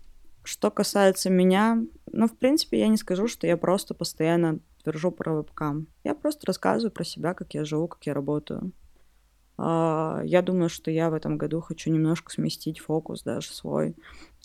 [0.43, 5.37] Что касается меня, ну, в принципе, я не скажу, что я просто постоянно твержу про
[5.37, 5.87] вебкам.
[6.03, 8.73] Я просто рассказываю про себя, как я живу, как я работаю.
[9.63, 13.95] А, Я думаю, что я в этом году хочу немножко сместить фокус даже свой.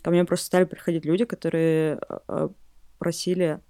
[0.01, 2.49] Ко мне просто стали приходить люди, которые э,
[2.99, 3.61] просили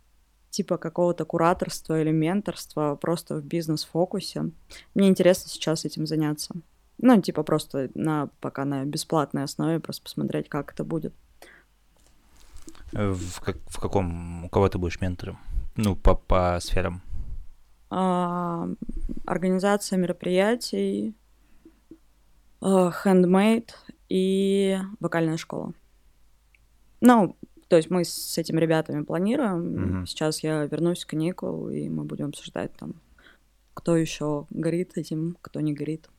[0.50, 4.50] типа какого-то кураторства или менторства просто в бизнес-фокусе.
[4.96, 6.56] Мне интересно сейчас этим заняться.
[6.98, 11.14] Ну, типа просто на пока на бесплатной основе просто посмотреть, как это будет.
[12.92, 14.46] В, как- в каком...
[14.46, 15.38] У кого ты будешь ментором?
[15.76, 17.02] Ну, по, по сферам.
[17.92, 18.68] А,
[19.26, 21.14] Организация мероприятий,
[22.62, 23.76] хендмейд
[24.10, 25.74] и вокальная школа.
[27.02, 27.36] Ну,
[27.68, 29.60] то есть мы с этими ребятами планируем.
[29.60, 30.06] Мгм.
[30.06, 32.94] Сейчас я вернусь с каникул, и мы будем обсуждать там,
[33.74, 36.10] кто еще горит этим, кто не горит.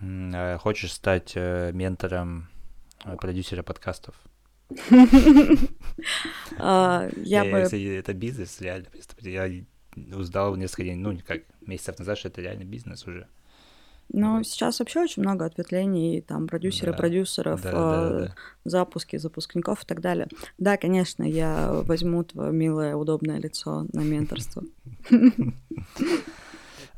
[0.00, 2.48] А Хочешь стать э, ментором
[3.04, 4.14] э, продюсера подкастов?
[6.58, 7.58] А, Я Э, бы...
[7.58, 8.88] это бизнес, реально.
[9.20, 9.50] Я
[10.16, 13.26] узнал несколько дней, ну, как месяцев назад, что это реально бизнес уже.
[14.10, 18.34] Ну, сейчас вообще очень много ответвлений, там, продюсеры, Да, продюсеров, Да, да, а, да.
[18.64, 20.28] запуски запускников и так далее.
[20.56, 24.62] Да, конечно, я возьму твое милое, удобное лицо на менторство.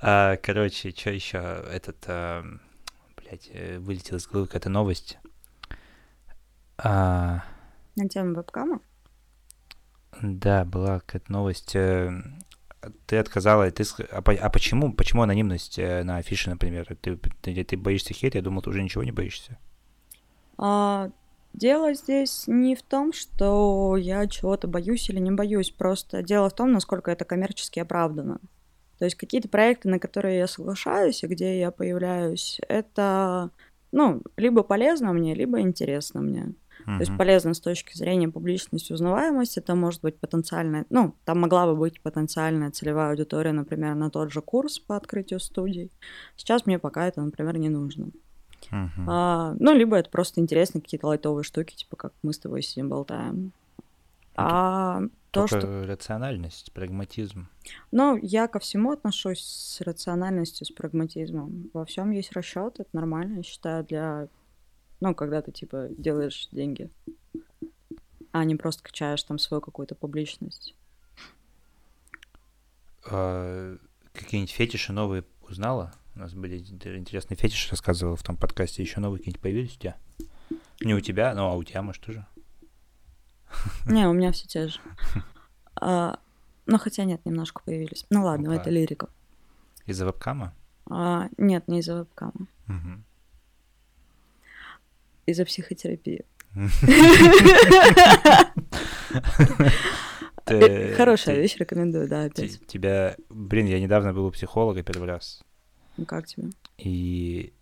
[0.02, 1.62] А, короче, что еще?
[1.70, 2.42] Этот, а,
[3.18, 5.18] блядь, э, вылетела из головы какая-то новость.
[6.78, 7.44] А,
[7.96, 8.80] На тему вебкама?
[10.22, 11.76] да, была какая-то новость.
[13.06, 16.96] Ты отказала, ты, а, а почему, почему анонимность э, на афише, например?
[17.00, 18.38] Ты, ты, ты боишься хейта?
[18.38, 19.58] Я думал, ты уже ничего не боишься.
[20.56, 21.10] А,
[21.52, 26.54] дело здесь не в том, что я чего-то боюсь или не боюсь, просто дело в
[26.54, 28.40] том, насколько это коммерчески оправдано.
[28.98, 33.50] То есть какие-то проекты, на которые я соглашаюсь и где я появляюсь, это,
[33.92, 36.54] ну, либо полезно мне, либо интересно мне.
[36.98, 41.66] То есть полезно с точки зрения публичности, узнаваемости, там может быть потенциальная, ну, там могла
[41.66, 45.90] бы быть потенциальная целевая аудитория, например, на тот же курс по открытию студий.
[46.36, 48.08] Сейчас мне пока это, например, не нужно.
[48.70, 49.06] Мгм.
[49.08, 52.88] А, ну, либо это просто интересно, какие-то лайтовые штуки, типа как мы с тобой сидим,
[52.88, 53.52] болтаем.
[54.36, 55.84] А то, что...
[55.86, 57.48] рациональность, прагматизм.
[57.92, 61.70] Ну, я ко всему отношусь с рациональностью, с прагматизмом.
[61.72, 64.28] Во всем есть расчет, это нормально, я считаю, для...
[65.00, 66.90] Ну, когда ты, типа, делаешь деньги,
[68.32, 70.74] а не просто качаешь там свою какую-то публичность.
[73.10, 73.76] А,
[74.12, 75.92] какие-нибудь фетиши новые узнала?
[76.14, 78.82] У нас были ин- интересные фетиши, рассказывала в том подкасте.
[78.82, 79.96] Еще новые какие-нибудь появились у тебя?
[80.80, 82.26] Не у тебя, ну а у тебя, может, тоже?
[83.86, 84.80] Не, у меня все те же.
[85.74, 86.18] А,
[86.66, 88.06] ну, хотя нет, немножко появились.
[88.10, 88.60] Ну ладно, Опа.
[88.60, 89.08] это лирика.
[89.86, 90.54] Из-за вебкама?
[90.88, 92.46] А, нет, не из-за вебкама.
[92.66, 93.04] Мгм.
[95.30, 96.24] Из-за психотерапии.
[100.46, 102.66] Э, Хорошая вещь, рекомендую, да, опять.
[102.66, 105.42] Тебя, блин, я недавно был у психолога первый раз,
[105.96, 106.48] Ну как тебе?
[106.78, 107.52] и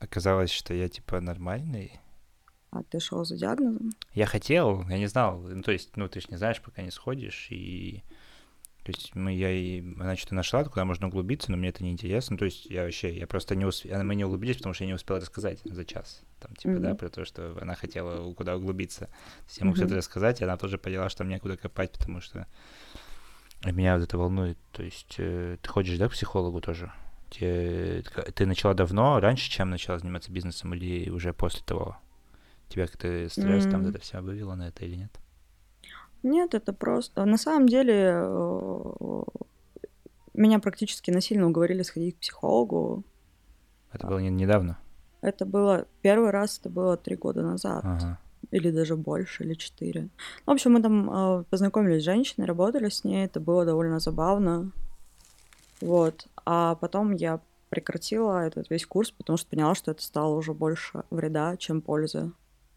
[0.00, 1.98] оказалось, что я типа нормальный.
[2.72, 3.92] А ты шел за диагнозом?
[4.12, 6.90] Я хотел, я не знал, ну то есть, ну ты ж не знаешь, пока не
[6.90, 8.02] сходишь, и
[8.84, 11.90] то есть мы, я и, она что-то нашла, куда можно углубиться, но мне это не
[11.90, 14.88] интересно, то есть я вообще, я просто не успел, мы не углубились, потому что я
[14.88, 16.96] не успел рассказать за час, там, типа, да, Мгм.
[16.98, 19.06] про то, что она хотела куда углубиться.
[19.06, 19.92] То есть я мог все Мгм.
[19.92, 22.46] это рассказать, и она тоже поняла, что мне куда копать, потому что
[23.64, 26.92] меня вот это волнует, то есть э, ты ходишь, да, к психологу тоже?
[27.30, 28.04] Ты
[28.46, 31.96] начала давно, раньше, чем начала заниматься бизнесом, или уже после того?
[32.68, 33.86] Тебя как-то стресс там М.
[33.86, 35.20] вот это все вывело на это или нет?
[36.24, 37.24] Нет, это просто...
[37.26, 39.22] На самом деле э,
[40.32, 43.04] меня практически насильно уговорили сходить к психологу.
[43.92, 44.78] Это было не- недавно?
[45.20, 45.86] Это было...
[46.00, 47.84] Первый раз это было три года назад.
[47.84, 48.18] Ага.
[48.50, 50.08] Или даже больше, или четыре.
[50.46, 53.26] В общем, мы там э, познакомились с женщиной, работали с ней.
[53.26, 54.72] Это было довольно забавно.
[55.82, 56.26] Вот.
[56.46, 61.04] А потом я прекратила этот весь курс, потому что поняла, что это стало уже больше
[61.10, 62.32] вреда, чем пользы.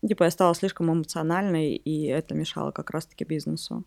[0.07, 3.83] Типа я стала слишком эмоциональной, и это мешало как раз-таки бизнесу.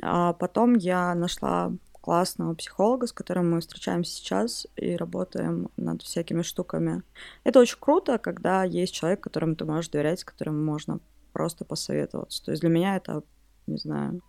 [0.00, 6.42] А потом я нашла классного психолога, с которым мы встречаемся сейчас и работаем над всякими
[6.42, 7.02] штуками.
[7.44, 11.00] Это очень круто, когда есть человек, которому ты можешь доверять, с которым можно
[11.32, 12.44] просто посоветоваться.
[12.44, 13.22] То есть для меня это,
[13.66, 14.22] не знаю,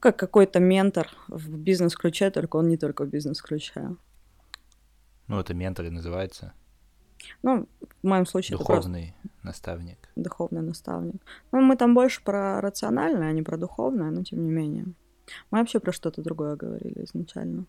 [0.00, 3.96] как какой-то ментор в бизнес-ключе, только он не только в бизнес-ключе.
[5.28, 6.54] Ну, это ментор и называется.
[7.42, 7.66] Ну,
[8.02, 9.46] в моем случае Духовный просто...
[9.46, 10.08] наставник.
[10.16, 11.22] Духовный наставник.
[11.52, 14.86] Ну, мы там больше про рациональное, а не про духовное, но тем не менее.
[15.50, 17.64] Мы вообще про что-то другое говорили изначально.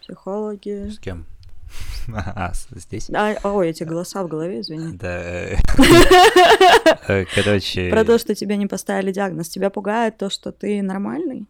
[0.00, 0.88] Психологи.
[0.88, 1.26] С кем?
[2.14, 3.10] А, здесь?
[3.10, 4.96] А, ой, эти голоса в голове, извини.
[4.96, 5.22] Да.
[5.22, 5.56] Э,
[7.08, 7.90] э, короче...
[7.90, 9.48] Про то, что тебе не поставили диагноз.
[9.48, 11.48] Тебя пугает то, что ты нормальный?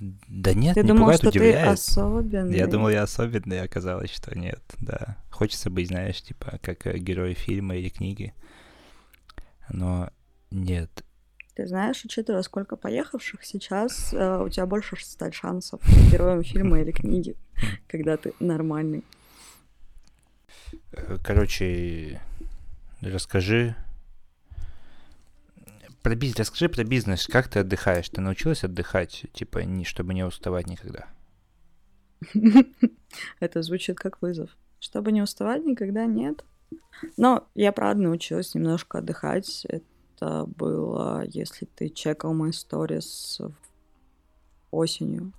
[0.00, 1.64] Да нет, ты не думал, пугает, что удивляет.
[1.64, 2.56] ты особенный?
[2.56, 5.16] Я думал, я особенный, оказалось, что нет, да.
[5.30, 8.34] Хочется быть, знаешь, типа, как э, герой фильма или книги.
[9.70, 10.10] Но
[10.50, 11.04] нет,
[11.54, 15.80] ты знаешь, учитывая, сколько поехавших сейчас, э, у тебя больше стать шансов
[16.10, 17.36] героем фильма или книги,
[17.86, 19.04] когда ты нормальный.
[20.90, 22.20] Э, короче,
[23.00, 23.76] расскажи
[26.04, 28.10] про бизнес, расскажи про бизнес, как ты отдыхаешь?
[28.10, 31.08] Ты научилась отдыхать, типа, не, чтобы не уставать никогда?
[33.40, 34.50] Это звучит как вызов.
[34.80, 36.44] Чтобы не уставать никогда, нет.
[37.16, 43.40] Но я, правда, научилась немножко отдыхать это было, если ты чекал мои сторис
[44.70, 45.32] осенью.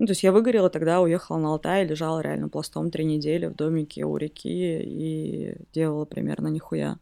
[0.00, 3.54] Ну, то есть я выгорела тогда, уехала на Алтай, лежала реально пластом три недели в
[3.54, 6.98] домике у реки и делала примерно нихуя.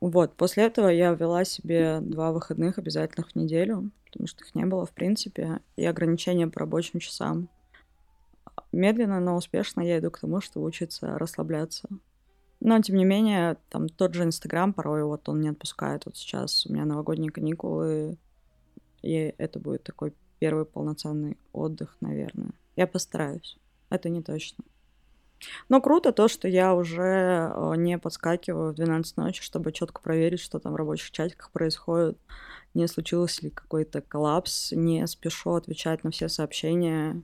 [0.00, 4.64] Вот, после этого я ввела себе два выходных обязательных в неделю, потому что их не
[4.64, 7.48] было в принципе, и ограничения по рабочим часам.
[8.72, 11.88] Медленно, но успешно я иду к тому, чтобы учиться расслабляться.
[12.60, 16.04] Но, тем не менее, там тот же Инстаграм порой вот он не отпускает.
[16.04, 18.18] Вот сейчас у меня новогодние каникулы,
[19.02, 22.52] и это будет такой первый полноценный отдых, наверное.
[22.76, 23.58] Я постараюсь.
[23.88, 24.64] Это не точно.
[25.68, 30.40] Но круто то, что я уже э, не подскакиваю в 12 ночи, чтобы четко проверить,
[30.40, 32.18] что там в рабочих чатиках происходит,
[32.74, 37.22] не случилось ли какой-то коллапс, не спешу отвечать на все сообщения,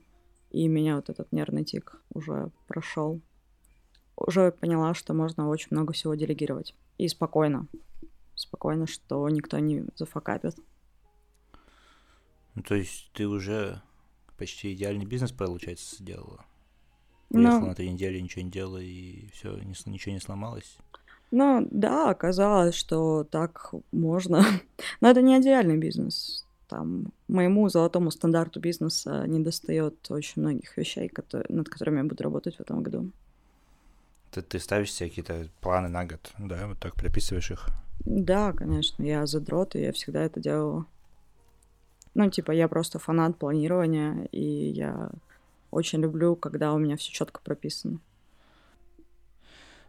[0.51, 3.21] и меня вот этот нервный тик уже прошел
[4.17, 6.75] уже поняла, что можно очень много всего делегировать.
[6.99, 7.69] И спокойно.
[8.35, 10.57] Спокойно, что никто не зафакапит.
[12.55, 13.83] Ну, то есть ты уже
[14.39, 16.45] почти идеальный бизнес, получается, сделала?
[17.31, 20.77] Уехала ну, на три недели, ничего не делала, и все, ничего не сломалось?
[21.31, 24.45] Ну, да, оказалось, что так можно.
[25.01, 26.45] Но это не идеальный бизнес.
[26.69, 32.23] Там моему золотому стандарту бизнеса не достает очень многих вещей, которые, над которыми я буду
[32.23, 33.11] работать в этом году.
[34.33, 37.69] Ты, ты ставишь себе какие-то планы на год, да, вот так прописываешь их?
[38.05, 40.87] Да, конечно, я задрот, и я всегда это делала.
[42.15, 45.11] Ну, типа, я просто фанат планирования, и я
[45.71, 48.01] очень люблю, когда у меня все четко прописано.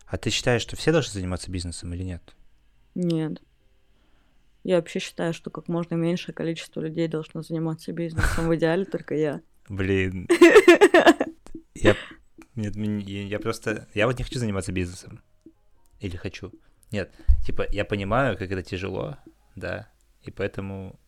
[0.06, 2.36] А ты считаешь, что все должны заниматься бизнесом или нет?
[2.96, 3.42] Нет.
[4.64, 8.48] Я вообще считаю, что как можно меньшее количество людей должно заниматься бизнесом.
[8.48, 9.42] В идеале только я.
[9.70, 10.28] Блин.
[11.76, 11.96] Я
[12.58, 13.88] нет, я просто...
[13.94, 15.22] Я вот не хочу заниматься бизнесом.
[16.00, 16.52] Или хочу.
[16.92, 17.14] Нет,
[17.46, 19.18] типа, я понимаю, как это тяжело,
[19.56, 19.90] да,
[20.24, 21.00] и поэтому,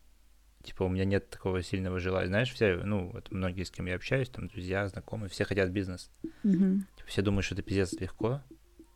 [0.64, 2.28] типа, у меня нет такого сильного желания.
[2.28, 6.12] Знаешь, все, ну, вот многие, с кем я общаюсь, там, друзья, знакомые, все хотят бизнес.
[6.44, 6.80] Mm-hmm.
[6.98, 8.42] Типа, все думают, что это пиздец легко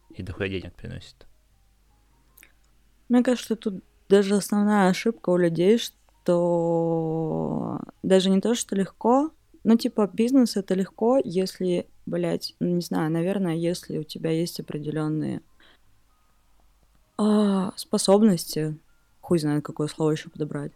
[0.10, 1.28] и дохуя денег приносит.
[3.10, 9.32] Мне кажется, тут даже основная ошибка у людей, что даже не то, что легко,
[9.64, 14.60] но, типа, бизнес это легко, если блять, ну, не знаю, наверное, если у тебя есть
[14.60, 15.42] определенные
[17.18, 18.78] а, способности,
[19.22, 20.72] хуй знает, какое слово еще подобрать.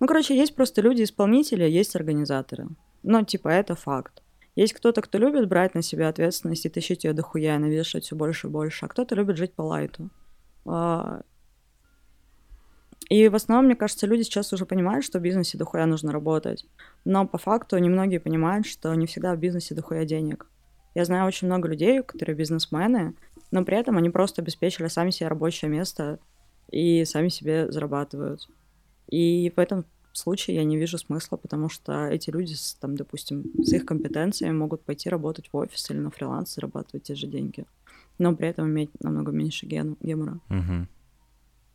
[0.00, 2.68] Ну, короче, есть просто люди-исполнители, есть организаторы.
[3.02, 4.22] Ну, типа, это факт.
[4.56, 8.46] Есть кто-то, кто любит брать на себя ответственность и тащить ее дохуя, навешивать все больше
[8.46, 10.10] и больше, а кто-то любит жить по лайту.
[10.64, 11.22] А...
[13.10, 16.66] И в основном, мне кажется, люди сейчас уже понимают, что в бизнесе дохуя нужно работать.
[17.04, 20.46] Но по факту немногие понимают, что не всегда в бизнесе дохуя денег.
[20.94, 23.14] Я знаю очень много людей, которые бизнесмены,
[23.50, 26.18] но при этом они просто обеспечили сами себе рабочее место
[26.70, 28.48] и сами себе зарабатывают.
[29.08, 33.44] И в этом случае я не вижу смысла, потому что эти люди, с, там, допустим,
[33.62, 37.66] с их компетенциями могут пойти работать в офис или на фриланс, зарабатывать те же деньги,
[38.18, 40.40] но при этом иметь намного меньше ген- гемора.
[40.48, 40.86] Uh-huh.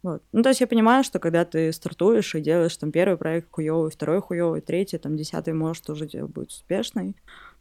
[0.01, 0.23] Вот.
[0.31, 3.91] Ну, то есть я понимаю, что когда ты стартуешь и делаешь там первый проект хуёвый,
[3.91, 7.15] второй хуёвый, третий, там десятый, может, уже будет успешный,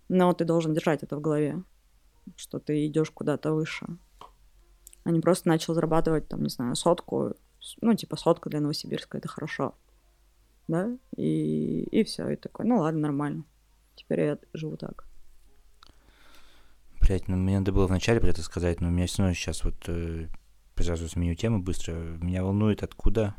[0.09, 1.63] Но ты должен держать это в голове,
[2.37, 3.87] что ты идешь куда-то выше.
[5.05, 7.35] А не просто начал зарабатывать, там, не знаю, сотку.
[7.81, 9.75] Ну, типа, сотка для Новосибирска— это хорошо.
[10.69, 10.97] Да?
[11.17, 12.29] И, и все.
[12.29, 13.45] И такой, ну ладно, нормально.
[13.97, 15.07] Теперь я живу так.
[17.01, 19.65] Блять, ну мне надо было вначале про это сказать, но у меня все равно сейчас
[19.65, 20.29] вот э,
[20.77, 21.93] сразу сменю тему быстро.
[21.93, 23.35] Меня волнует, откуда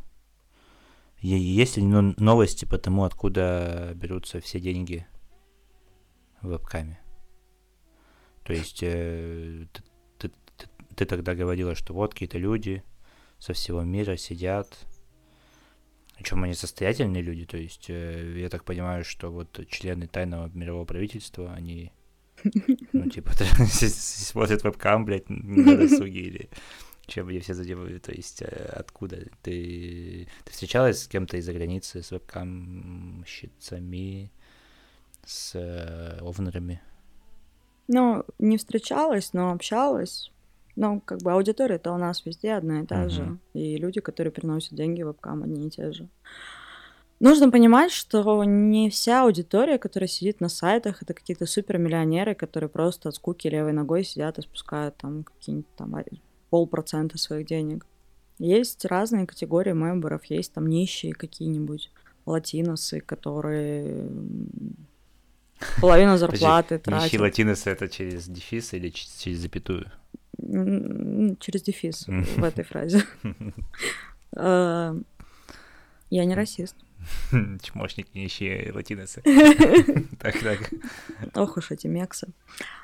[1.21, 5.05] есть ли новости по тому, откуда берутся все деньги
[6.41, 6.99] в вебкаме?
[8.43, 9.83] То есть э, ты,
[10.17, 12.83] ты, ты, ты тогда говорила, что вот какие-то люди
[13.39, 14.77] со всего мира сидят,
[16.17, 20.85] причем они состоятельные люди, то есть э, я так понимаю, что вот члены тайного мирового
[20.85, 21.93] правительства, они,
[22.93, 23.31] ну, типа,
[23.67, 26.49] смотрят вебкам, блядь, на досуге или
[27.09, 32.03] чем они все задевают, то есть э, откуда ты, ты встречалась с кем-то из-за границы,
[32.03, 34.31] с вебкамщицами,
[35.25, 36.81] с э, овнерами?
[37.87, 40.31] Ну, не встречалась, но общалась.
[40.79, 43.09] Ну, как бы аудитория-то у нас везде одна и та uh-huh.
[43.09, 43.37] же.
[43.53, 46.07] И люди, которые приносят деньги вебкам, одни и те же.
[47.19, 53.09] Нужно понимать, что не вся аудитория, которая сидит на сайтах, это какие-то супермиллионеры, которые просто
[53.09, 55.93] от скуки левой ногой сидят и спускают там какие-нибудь там
[56.49, 57.85] полпроцента своих денег.
[58.37, 61.91] Есть разные категории мемберов, есть там нищие какие-нибудь,
[62.25, 64.09] латиносы, которые
[65.81, 67.03] половину зарплаты тратят.
[67.03, 69.91] Нищие латиносы это через дефис или через запятую?
[71.39, 72.05] Через дефис
[72.37, 73.03] в этой фразе.
[74.35, 74.95] А,
[76.09, 76.75] я не расист.
[77.61, 79.21] Чмошники, нищие латиносы.
[80.19, 80.73] Так, так.
[81.35, 82.27] Ох уж эти мексы.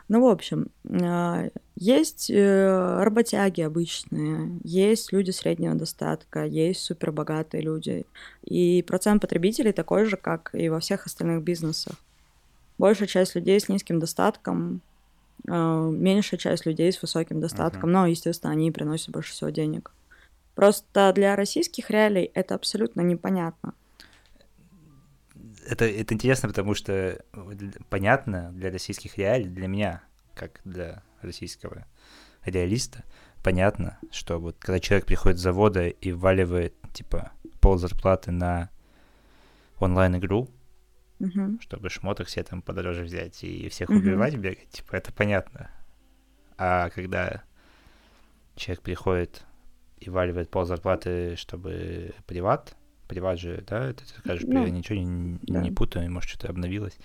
[0.08, 8.06] Ну, в общем, а, есть э, работяги обычные, есть люди среднего достатка, есть супербогатые люди.
[8.44, 11.96] И процент потребителей такой же, как и во всех остальных бизнесах.
[12.78, 14.82] Большая часть людей с низким достатком,
[15.48, 17.90] меньшая часть людей с высоким достатком.
[17.90, 17.94] Uh-huh.
[17.94, 19.92] Но, естественно, они приносят больше всего денег.
[20.56, 23.74] Просто для российских реалий это абсолютно непонятно
[25.68, 27.22] это, это интересно, потому что
[27.90, 31.86] понятно для российских реалий, для меня, как для российского
[32.44, 33.04] реалиста,
[33.44, 38.70] понятно, что вот когда человек приходит с завода и вваливает, типа, пол зарплаты на
[39.80, 40.50] онлайн-игру,
[41.20, 41.60] uh-huh.
[41.62, 43.98] чтобы шмоток себе там подороже взять и всех uh-huh.
[43.98, 45.70] убивать, бегать, типа, это понятно.
[46.58, 47.44] А когда
[48.56, 49.44] человек приходит
[50.00, 52.76] и валивает пол зарплаты, чтобы приват,
[53.08, 55.62] приват же, да, ты скажешь, ну, я ничего не, да.
[55.62, 56.98] не путаю, может, что-то обновилось.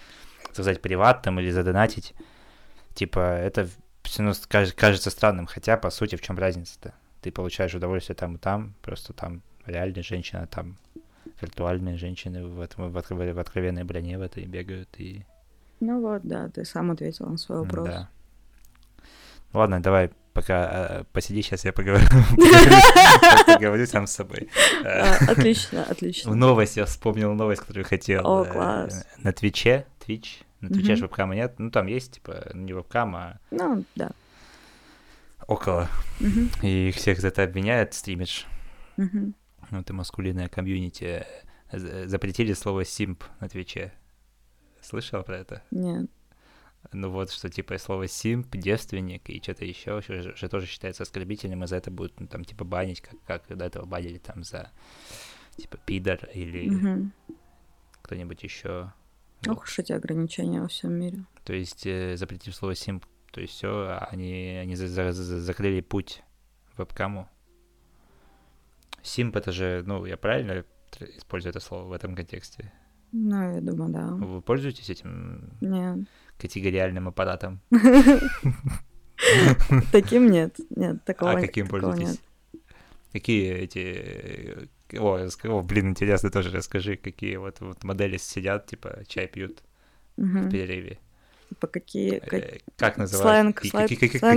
[0.53, 2.15] Сказать приват там или задонатить,
[2.95, 3.69] типа, это
[4.03, 4.35] все равно
[4.77, 6.95] кажется странным, хотя, по сути, в чем разница-то?
[7.21, 10.79] Ты получаешь удовольствие там и там, просто там реальная женщина, там
[11.43, 15.25] виртуальные женщины в, этом, в, в, в откровенной броне в этой бегают и...
[15.81, 17.89] Ну вот, да, ты сам ответил на свой вопрос.
[17.89, 18.09] Да.
[19.53, 22.07] Ладно, давай пока э, посиди, сейчас я поговорю.
[23.47, 24.49] Поговорю сам с собой.
[24.85, 26.35] А, отлично, отлично.
[26.35, 28.27] Новость я вспомнил новость, которую хотел.
[28.27, 29.07] О, э, класс.
[29.19, 31.55] На Твиче, Твич, на Твиче же вебкама нет.
[31.59, 33.39] Ну, там есть, типа, не вебкам, а...
[33.51, 34.11] Ну, да.
[35.47, 35.89] Около.
[36.63, 38.47] И их всех за это обвиняют, стримишь.
[39.71, 41.27] Ну, это маскулинное комьюнити.
[41.73, 43.93] Запретили слово «симп» на Твиче.
[44.81, 45.63] Слышал про это?
[45.71, 46.11] Нет.
[46.93, 51.67] Ну вот, что типа слово симп, девственник и что-то еще, что тоже считается оскорбительным, и
[51.67, 54.71] за это будут, ну, там, типа, банить, как, как до этого банили там за,
[55.57, 57.11] типа, пидор или угу.
[58.03, 58.93] кто-нибудь еще.
[59.47, 61.25] Ох уж эти ограничения во всем мире.
[61.45, 65.83] То есть, э, запретив слово симп, то есть все, они, они за, за, за, закрыли
[65.83, 66.23] путь
[66.77, 67.29] вебкаму.
[69.03, 70.65] Симп это же, ну, я правильно
[71.17, 72.73] использую это слово в этом контексте?
[73.13, 74.07] Ну, я думаю, да.
[74.07, 75.51] Вы пользуетесь этим?
[75.61, 76.09] Нет
[76.41, 77.61] категориальным аппаратом?
[79.93, 80.59] Таким нет.
[80.71, 82.21] Нет, такого А каким пользуетесь?
[83.13, 84.69] Какие эти...
[84.99, 89.63] О, блин, интересно тоже расскажи, какие вот модели сидят, типа, чай пьют
[90.17, 90.99] в перерыве.
[91.51, 92.23] Типа какие...
[92.33, 93.59] Э, как называют?
[93.59, 93.65] Сленг,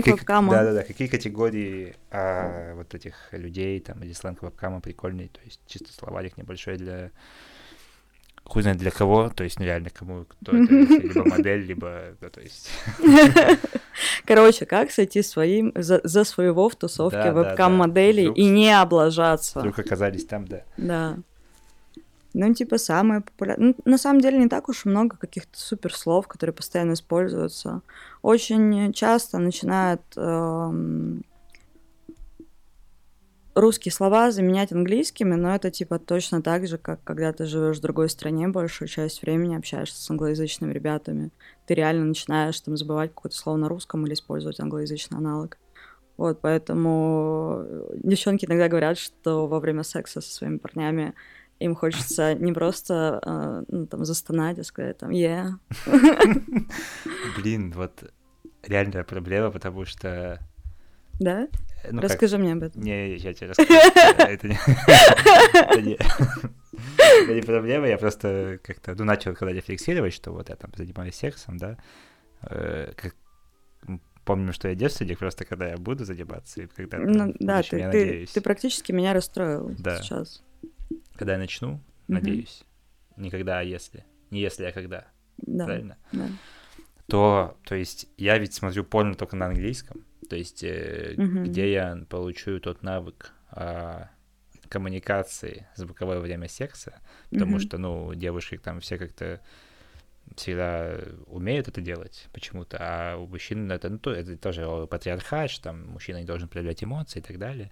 [0.08, 0.52] вебкама.
[0.52, 5.94] Да-да-да, какие категории а, вот этих людей там или сленг вебкама прикольные, то есть чисто
[5.94, 7.12] словарик небольшой для
[8.44, 12.42] хуй знает для кого, то есть нереально кому, кто это, либо модель, либо, да, то
[12.42, 12.70] есть...
[14.26, 18.42] Короче, как сойти своим, за, за своего в тусовке да, вебкам-моделей да, да.
[18.42, 19.60] и не облажаться.
[19.60, 20.64] Вдруг оказались там, да.
[20.78, 21.18] Да.
[22.34, 23.76] Ну, типа, самое популярное...
[23.78, 27.82] Ну, на самом деле, не так уж много каких-то суперслов, которые постоянно используются.
[28.22, 30.02] Очень часто начинают...
[30.16, 31.24] Эм...
[33.56, 37.82] русские слова заменять английскими, но это типа точно так же, как когда ты живешь в
[37.82, 41.30] другой стране, большую часть времени общаешься с англоязычными ребятами.
[41.68, 45.60] Ты реально начинаешь там забывать какое-то слово на русском или использовать англоязычный аналог.
[46.18, 47.66] Вот, поэтому
[47.96, 51.14] девчонки иногда говорят, что во время секса со своими парнями
[51.60, 55.52] им хочется не просто э, ну, там застонать, а сказать там «yeah».
[57.38, 58.12] Блин, вот
[58.64, 60.40] реальная проблема, потому что...
[61.20, 61.48] Да?
[61.92, 62.44] Ну, Расскажи как...
[62.44, 62.82] мне об этом.
[62.82, 63.72] Не, я тебе расскажу.
[64.18, 64.58] Это не...
[67.24, 71.16] Это не проблема, я просто как-то, ну, начал когда рефлексировать, что вот я там занимаюсь
[71.16, 71.78] сексом, да,
[72.42, 73.16] э, как
[74.26, 77.92] помню, что я девственник, просто когда я буду заниматься, и когда ну, да, ты, я
[77.92, 78.32] ты, надеюсь.
[78.32, 80.02] ты практически меня расстроил да.
[80.02, 80.42] сейчас.
[81.16, 82.64] Когда я начну, надеюсь,
[83.18, 84.06] не когда, а если.
[84.32, 85.08] Не если, а когда.
[85.38, 85.66] Да.
[85.66, 85.98] Правильно?
[86.12, 86.28] Да.
[87.08, 91.44] То, то есть я ведь смотрю порно только на английском, то есть э, угу.
[91.44, 94.06] где я получу тот навык э,
[94.70, 97.00] коммуникации звуковое время секса,
[97.30, 97.60] потому угу.
[97.60, 99.42] что, ну, девушки там все как-то
[100.36, 100.98] всегда
[101.28, 106.18] умеют это делать почему-то, а у мужчин это, ну, это тоже патриархат, что там мужчина
[106.18, 107.72] не должен проявлять эмоции и так далее.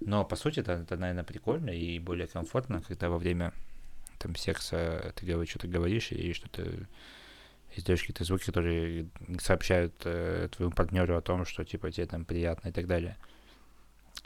[0.00, 3.52] Но, по сути, это, это, наверное, прикольно и более комфортно, когда во время
[4.18, 6.86] там секса ты говоришь, что-то говоришь и что-то
[7.74, 9.08] издаешь какие-то звуки, которые
[9.40, 13.16] сообщают э, твоему партнеру о том, что типа тебе там приятно и так далее.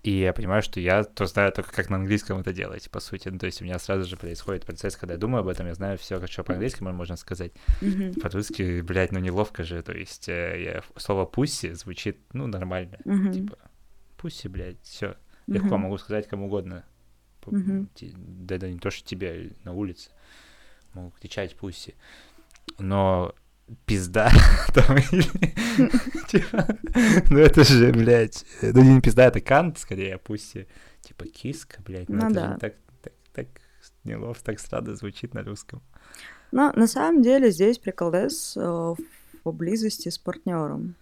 [0.02, 3.28] И я понимаю, что я то знаю только как на английском это делать, по сути.
[3.28, 5.74] Ну, то есть у меня сразу же происходит процесс, когда я думаю об этом, я
[5.74, 7.52] знаю все, что по-английски можно сказать.
[7.80, 8.20] Mm-hmm.
[8.20, 9.82] По-русски, блядь, ну неловко же.
[9.82, 12.98] То есть э, я, слово пусси звучит, ну, нормально.
[13.04, 13.32] Mm-hmm.
[13.32, 13.58] Типа,
[14.16, 15.16] пусси, блядь, все.
[15.54, 16.84] Легко могу сказать кому угодно.
[17.44, 20.10] Да, да не то, что тебе на улице.
[20.94, 21.94] Могу кричать пусси.
[22.78, 23.34] Но
[23.86, 24.30] пизда.
[26.28, 26.78] Типа,
[27.30, 30.56] ну это же, блядь, ну не пизда, это кант, скорее, пусть
[31.02, 33.46] типа киска, блядь, ну, ну это же так, так, так
[34.04, 35.82] неловко, так странно звучит на русском.
[36.52, 40.96] Но на самом деле здесь приколдес э, в близости с партнером.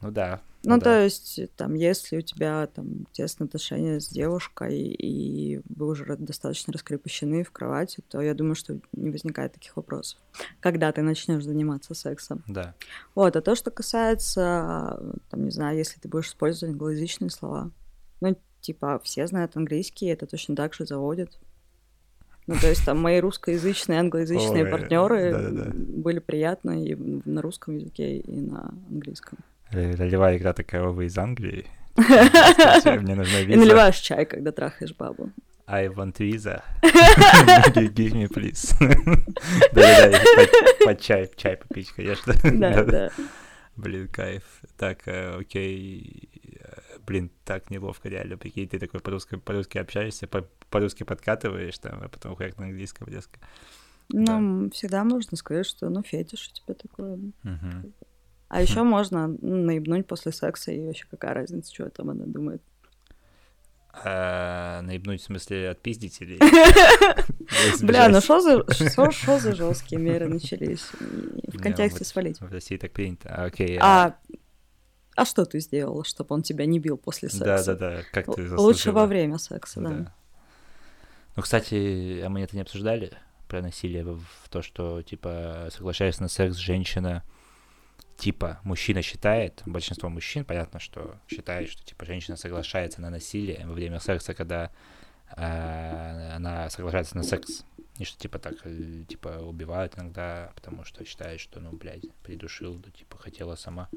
[0.00, 0.40] Ну да.
[0.64, 1.02] Ну, ну то да.
[1.04, 7.44] есть, там, если у тебя там тесные отношения с девушкой, и вы уже достаточно раскрепощены
[7.44, 10.18] в кровати, то я думаю, что не возникает таких вопросов.
[10.60, 12.42] Когда ты начнешь заниматься сексом.
[12.48, 12.74] Да.
[13.14, 17.70] Вот, а то, что касается, там, не знаю, если ты будешь использовать англоязычные слова,
[18.20, 21.38] ну, типа, все знают английский, это точно так же заводит.
[22.48, 28.40] Ну, то есть там мои русскоязычные, англоязычные партнеры были приятны и на русском языке, и
[28.40, 29.38] на английском.
[29.70, 31.66] Ролевая игра такая, вы из Англии.
[31.96, 33.52] Мне нужна виза.
[33.52, 35.30] И наливаешь чай, когда трахаешь бабу.
[35.66, 36.62] I want visa.
[37.74, 38.74] Give me, please.
[39.72, 42.32] Да-да-да, под чай, чай попить, конечно.
[42.42, 43.10] Да, да.
[43.76, 44.42] Блин, кайф.
[44.78, 46.30] Так, э, окей.
[47.06, 48.38] Блин, так неловко, реально.
[48.38, 50.26] Прикинь, ты такой по-русски, по-русски общаешься,
[50.70, 53.38] по-русски подкатываешь, там, а потом хуяк на английском резко.
[54.10, 57.18] Ну, всегда можно сказать, что, ну, фетиш у тебя такое.
[58.48, 62.62] А еще можно наебнуть после секса, и вообще какая разница, что там она думает.
[64.04, 66.38] А, наебнуть в смысле отпиздить или...
[67.84, 70.86] Бля, ну что за, что за жесткие меры начались?
[70.92, 72.40] В контексте свалить.
[72.40, 73.28] В России так принято.
[73.28, 73.78] А, окей.
[73.80, 74.16] А,
[75.14, 77.74] а что ты сделала, чтобы он тебя не бил после секса?
[77.74, 78.60] Да-да-да, как ты заслужила.
[78.60, 80.14] Лучше во время секса, да.
[81.36, 83.12] Ну, кстати, а мы это не обсуждали
[83.46, 87.24] про насилие в то, что, типа, соглашаясь на секс, женщина
[88.18, 93.72] типа мужчина считает, большинство мужчин, понятно, что считает, что типа женщина соглашается на насилие во
[93.72, 94.70] время секса, когда
[95.36, 97.64] э, она соглашается на секс.
[97.96, 102.74] И что типа так, э, типа убивают иногда, потому что считает, что, ну, блядь, придушил,
[102.74, 103.88] да, типа хотела сама.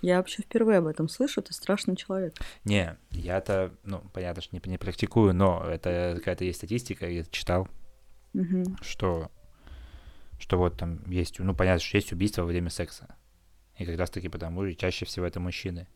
[0.00, 2.34] Я вообще впервые об этом слышу, ты страшный человек.
[2.64, 7.68] Не, я-то, ну, понятно, что не, не практикую, но это какая-то есть статистика, я читал,
[8.34, 8.64] угу.
[8.80, 9.30] что
[10.42, 13.14] что вот там есть, ну, понятно, что есть убийство во время секса.
[13.78, 15.86] И как раз-таки потому же чаще всего это мужчины.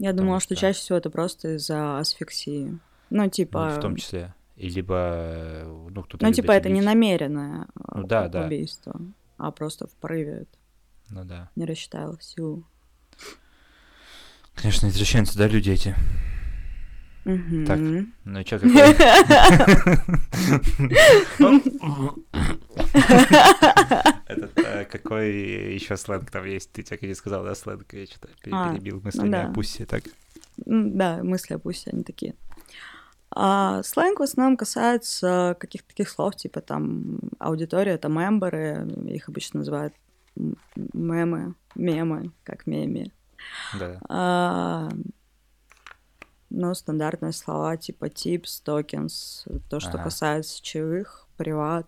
[0.00, 0.56] Я думала, что...
[0.56, 2.76] что чаще всего это просто из-за асфиксии.
[3.10, 3.70] Ну, типа...
[3.70, 4.34] Ну, в том числе.
[4.56, 8.46] И либо, ну, кто-то Ну, типа, это не намеренное ну, да, да.
[8.46, 9.00] убийство,
[9.38, 10.46] а просто в порыве.
[11.08, 11.48] Ну, да.
[11.54, 12.66] Не рассчитала силу.
[14.56, 15.94] Конечно, извращенцы, да, люди эти?
[17.24, 17.66] Угу.
[17.66, 18.80] Так, ну и что, какой?
[24.26, 26.72] Этот, э, какой еще сленг там есть?
[26.72, 27.92] Ты так и не сказал, да, сленг?
[27.92, 30.02] Я что-то а, перебил мыслями о пуссе, так?
[30.56, 32.34] Да, мысли о пуссе, они такие.
[33.34, 39.60] А сленг в основном касается каких-то таких слов, типа там аудитория, это мемберы, их обычно
[39.60, 39.94] называют
[40.92, 43.12] мемы, мемы, как меми.
[43.78, 44.90] Да.
[46.54, 50.04] Ну, стандартные слова типа tips, tokens, то, что Ага.
[50.04, 51.86] касается чаевых, приват.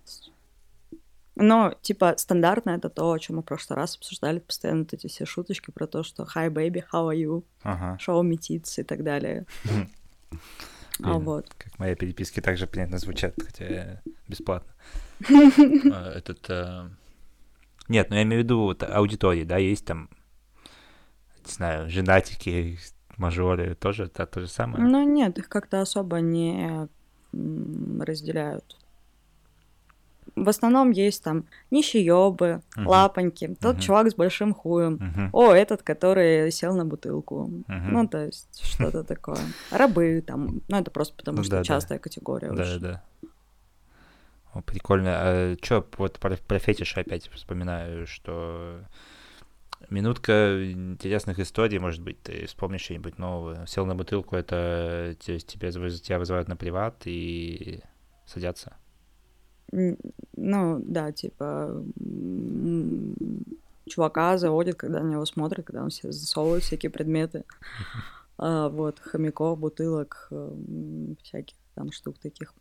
[1.36, 5.06] Но, типа, стандартно это то, о чем мы в прошлый раз обсуждали, постоянно вот эти
[5.08, 7.98] все шуточки про то, что hi, baby, how are you, Ага.
[8.00, 9.44] show me tits и так далее.
[11.02, 11.52] А вот.
[11.58, 14.72] Как мои переписки также понятно звучат, хотя бесплатно.
[15.28, 16.48] А, Этот...
[16.48, 16.88] э,
[17.88, 20.08] Нет, ну я имею в виду вот аудитории, да, есть там,
[21.44, 22.78] не знаю, женатики,
[23.18, 24.84] мажоры, тоже это то же самое?
[24.84, 26.88] Ну, нет, их как-то особо не
[27.32, 28.76] разделяют.
[30.36, 32.86] В основном есть там нищеёбы, Мгм.
[32.88, 33.80] лапоньки, тот Мгм.
[33.82, 35.28] чувак с большим хуем, Мгм.
[35.32, 37.50] о, этот, который сел на бутылку.
[37.68, 37.92] Мгм.
[37.92, 39.52] Ну, то есть что-то такое.
[39.70, 41.64] Рабы там, ну, это просто потому Ну что да, да.
[41.64, 42.80] частая категория Да, очень.
[42.80, 43.02] да.
[44.54, 45.10] О, прикольно.
[45.14, 48.80] А чё, вот про, про фетиш опять вспоминаю, что
[49.90, 53.66] минутка интересных историй, может быть, ты вспомнишь что-нибудь новое.
[53.66, 57.80] Сел на бутылку, это те- тебя, выз- тебя вызывают на приват и
[58.26, 58.76] садятся.
[59.72, 61.84] Ну, да, типа
[63.86, 67.44] чувака заводит, когда на него смотрят, когда он себе засовывает всякие предметы.
[68.36, 72.52] А, Вот, хомяков, бутылок, м, всяких там штук таких.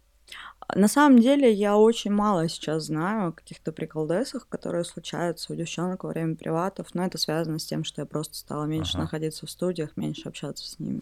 [0.68, 5.56] А На самом деле я очень мало сейчас знаю о каких-то приколдесах, которые случаются у
[5.56, 9.04] девчонок во время приватов, но это связано с тем, что я просто стала меньше Ага.
[9.04, 11.02] находиться в студиях, меньше общаться с ними.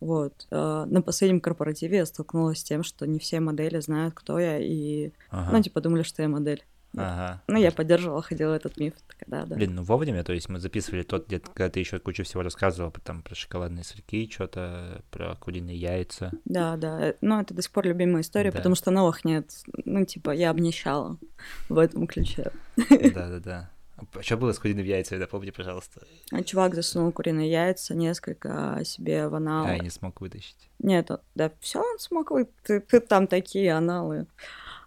[0.00, 0.46] Вот.
[0.50, 4.58] э, На последнем корпоративе я столкнулась с тем, что не все модели знают, кто я,
[4.58, 5.52] и, Ага.
[5.52, 6.64] ну, типа, думали, что я модель.
[6.96, 7.42] Ага.
[7.48, 9.56] Ну, я поддерживала, ходила этот миф, тогда, да.
[9.56, 12.92] Блин, ну вовремя, то есть мы записывали тот, где когда ты еще кучу всего рассказывал,
[13.04, 16.30] там про шоколадные сырки, что-то, про куриные яйца.
[16.44, 17.14] Да, да.
[17.20, 18.58] Ну, это до сих пор любимая история, Да.
[18.58, 19.50] потому что новых нет.
[19.84, 21.18] Ну, типа, я обнищала
[21.68, 22.50] в этом ключе.
[22.76, 23.70] Да-да-да.
[23.96, 26.02] А что было с куриными яйцами, напомни, пожалуйста.
[26.32, 29.66] А чувак засунул куриные яйца, несколько себе в анал.
[29.66, 30.68] А, я не смог вытащить.
[30.80, 34.26] Нет, да все он смог, вы- ты, ты там такие аналы.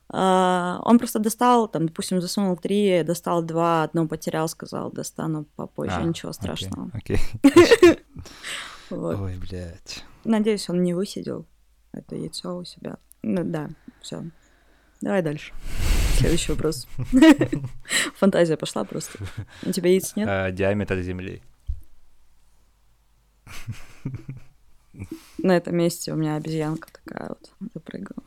[0.09, 5.95] А, он просто достал, там, допустим, засунул три, достал два, одно потерял, сказал, достану попозже,
[5.97, 6.91] А, ничего окей, страшного.
[6.93, 7.19] Окей.
[8.89, 9.19] Вот.
[9.19, 10.05] Ой, блядь.
[10.23, 11.45] Надеюсь, он не высидел
[11.97, 12.97] это яйцо у себя.
[13.23, 13.69] Ну да,
[14.01, 14.23] все.
[15.01, 15.53] Давай дальше.
[16.17, 16.87] Следующий вопрос.
[18.15, 19.19] Фантазия пошла просто.
[19.63, 20.27] У тебя яиц нет?
[20.29, 21.41] А, диаметр Земли.
[25.37, 28.23] На этом месте у меня обезьянка такая вот запрыгала.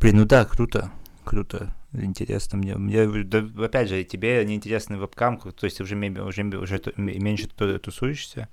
[0.00, 0.90] Блин, ну да, круто,
[1.24, 2.74] круто, интересно мне.
[2.76, 7.78] Мне, да, опять же, тебе неинтересный вебкам, то есть ты уже, уже, уже меньше ту-
[7.78, 8.48] тусуешься.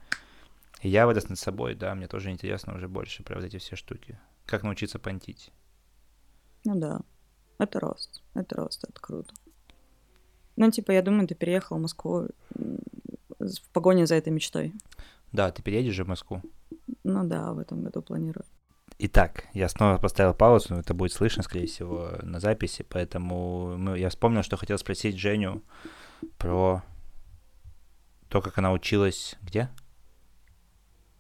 [0.81, 3.77] И я вырос над собой, да, мне тоже интересно уже больше про вот эти все
[3.77, 4.19] штуки.
[4.45, 5.51] Как научиться понтить.
[6.65, 6.99] Ну да.
[7.59, 8.21] Это рост.
[8.33, 9.33] Это рост, это круто.
[10.57, 12.27] Ну, типа, я думаю, ты переехал в Москву
[13.39, 14.73] в погоне за этой мечтой.
[15.31, 16.41] Да, ты переедешь же в Москву.
[17.03, 18.45] Ну да, в этом году планирую.
[18.99, 23.99] Итак, я снова поставил паузу, но это будет слышно, скорее всего, на записи, поэтому мы-
[23.99, 25.61] я вспомнил, что хотел спросить Женю
[26.39, 26.81] про
[28.29, 29.69] то, как она училась где?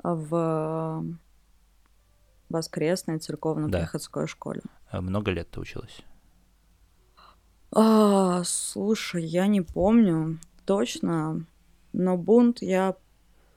[0.01, 1.03] В
[2.49, 3.19] воскресной Да.
[3.19, 4.61] церковно-приходской школе.
[4.89, 6.01] А Много лет ты училась?
[7.71, 11.45] А, слушай, я не помню точно,
[11.93, 12.95] но бунт я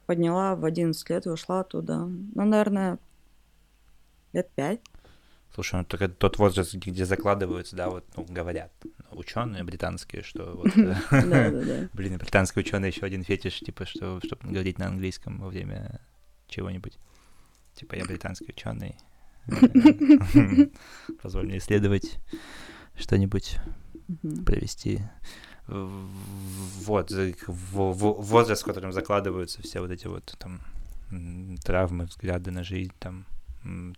[0.07, 2.01] подняла в 11 лет и ушла оттуда.
[2.07, 2.99] Ну, наверное,
[4.33, 4.81] лет пять.
[5.53, 8.71] Слушай, ну только тот возраст, где закладываются, да, вот, ну, говорят
[9.11, 14.79] ученые британские, что вот, э, блин, британские ученые еще один фетиш, типа, что, чтобы говорить
[14.79, 16.01] на английском во время
[16.47, 16.99] чего-нибудь.
[17.75, 18.95] Типа, я британский ученый.
[21.23, 22.19] Позволь мне исследовать
[22.97, 23.59] что-нибудь,
[24.47, 25.01] провести.
[25.67, 30.61] Вот, возраст, в котором закладываются все вот эти вот там
[31.65, 33.27] травмы, взгляды на жизнь, там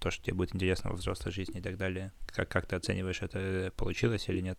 [0.00, 2.12] то, что тебе будет интересно во взрослой жизни и так далее.
[2.26, 4.58] Как, как ты оцениваешь, это получилось или нет?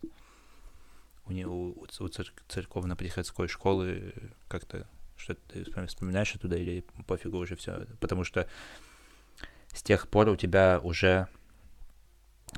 [1.25, 2.07] У, у, у
[2.47, 4.13] церковно-приходской школы
[4.47, 7.87] как-то что ты вспом- вспоминаешь оттуда или пофигу уже все?
[7.99, 8.47] Потому что
[9.73, 11.27] с тех пор у тебя уже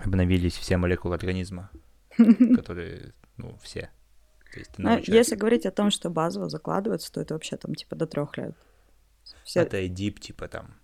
[0.03, 1.69] обновились все молекулы организма,
[2.55, 3.89] которые, ну, все.
[4.77, 8.38] Ну, если говорить о том, что базово закладывается, то это вообще там типа до трех
[8.38, 8.55] лет.
[9.43, 10.76] Все, Это и дип, типа там.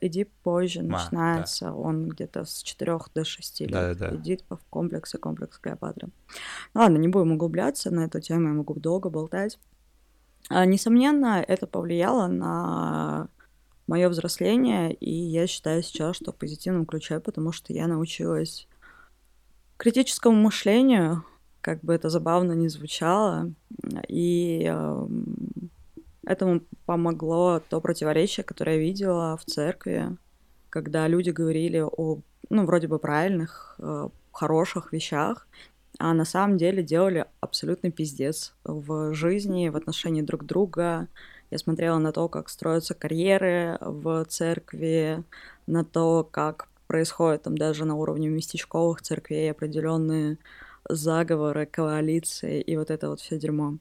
[0.00, 0.98] Иди позже да.
[0.98, 3.70] начинается, он где-то с 4 до 6 лет.
[3.70, 4.16] Да-да-да.
[4.16, 6.08] Идит в комплексы, комплекс Клеопатры.
[6.74, 9.58] Ну ладно, не будем углубляться на эту тему, я могу долго болтать.
[10.48, 13.28] А, несомненно, это повлияло на
[13.86, 18.68] мое взросление, и я считаю сейчас, что в позитивном ключе, потому что я научилась
[19.76, 21.24] критическому мышлению,
[21.60, 23.52] как бы это забавно ни звучало,
[24.08, 25.70] и эм,
[26.30, 30.16] этому помогло то противоречие, которое я видела в церкви,
[30.70, 35.46] когда люди говорили о, ну, вроде бы правильных, э, хороших вещах,
[35.98, 41.08] а на самом деле делали абсолютный пиздец в жизни, в отношении друг друга.
[41.50, 45.24] Я смотрела на то, как строятся карьеры в церкви,
[45.66, 50.38] на то, как происходит там даже на уровне местечковых церквей определенные
[50.88, 53.78] заговоры, коалиции и вот это вот все дерьмо.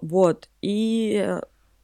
[0.00, 0.48] Вот.
[0.62, 1.38] И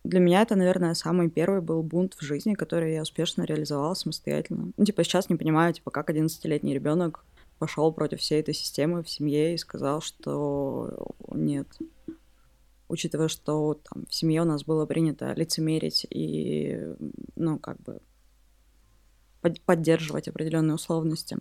[0.04, 4.72] для меня это, наверное, самый первый был бунт в жизни, который я успешно реализовала самостоятельно.
[4.76, 7.24] Ну, типа, сейчас не понимаю, типа, как 11-летний ребенок
[7.58, 11.68] пошел против всей этой системы в семье и сказал, что нет.
[12.88, 16.94] Учитывая, что там в семье у нас было принято лицемерить и,
[17.36, 18.00] ну, как бы
[19.64, 21.36] поддерживать определенные условности.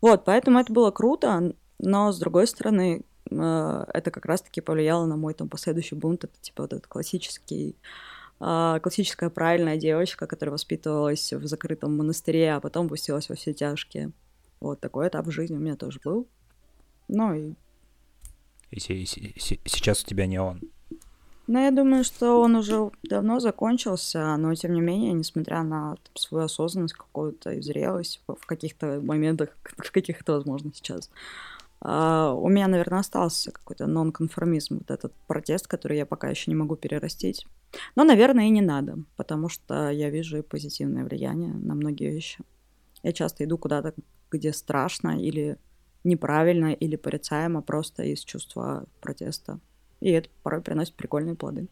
[0.00, 5.34] Вот, поэтому это было круто, но, с другой стороны, это как раз-таки повлияло на мой
[5.34, 6.24] там последующий бунт.
[6.24, 7.76] Это типа вот этот классический
[8.38, 14.12] а, классическая правильная девочка, которая воспитывалась в закрытом монастыре, а потом пустилась во все тяжкие.
[14.60, 16.28] Вот такой этап в жизни у меня тоже был.
[17.08, 17.54] Ну и...
[18.70, 20.60] И сейчас у тебя не он.
[21.46, 26.16] Ну, я думаю, что он уже давно закончился, но тем не менее, несмотря на там,
[26.16, 31.08] свою осознанность, какую-то и зрелость в каких-то моментах, в каких-то, возможно, сейчас,
[31.86, 36.56] Uh, у меня, наверное, остался какой-то нонконформизм, вот этот протест, который я пока еще не
[36.56, 37.46] могу перерастить.
[37.94, 42.40] Но, наверное, и не надо, потому что я вижу позитивное влияние на многие вещи.
[43.04, 43.94] Я часто иду куда-то,
[44.32, 45.58] где страшно или
[46.02, 49.60] неправильно, или порицаемо просто из чувства протеста.
[50.00, 51.68] И это порой приносит прикольные плоды.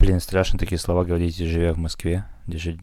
[0.00, 2.78] Блин, страшно такие слова говорить, живя в Москве, где же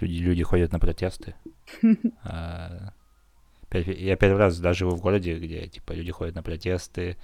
[0.00, 1.34] люди, люди ходят на протесты.
[2.24, 2.94] А,
[3.70, 7.16] я первый раз даже живу в городе, где типа люди ходят на протесты.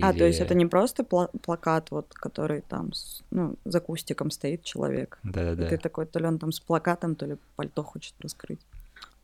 [0.00, 2.90] А, то есть это не просто плакат, вот, который там,
[3.30, 5.18] ну, за кустиком стоит человек.
[5.22, 5.68] Да-да-да.
[5.68, 8.60] Ты такой, то ли он там с плакатом, то ли пальто хочет раскрыть.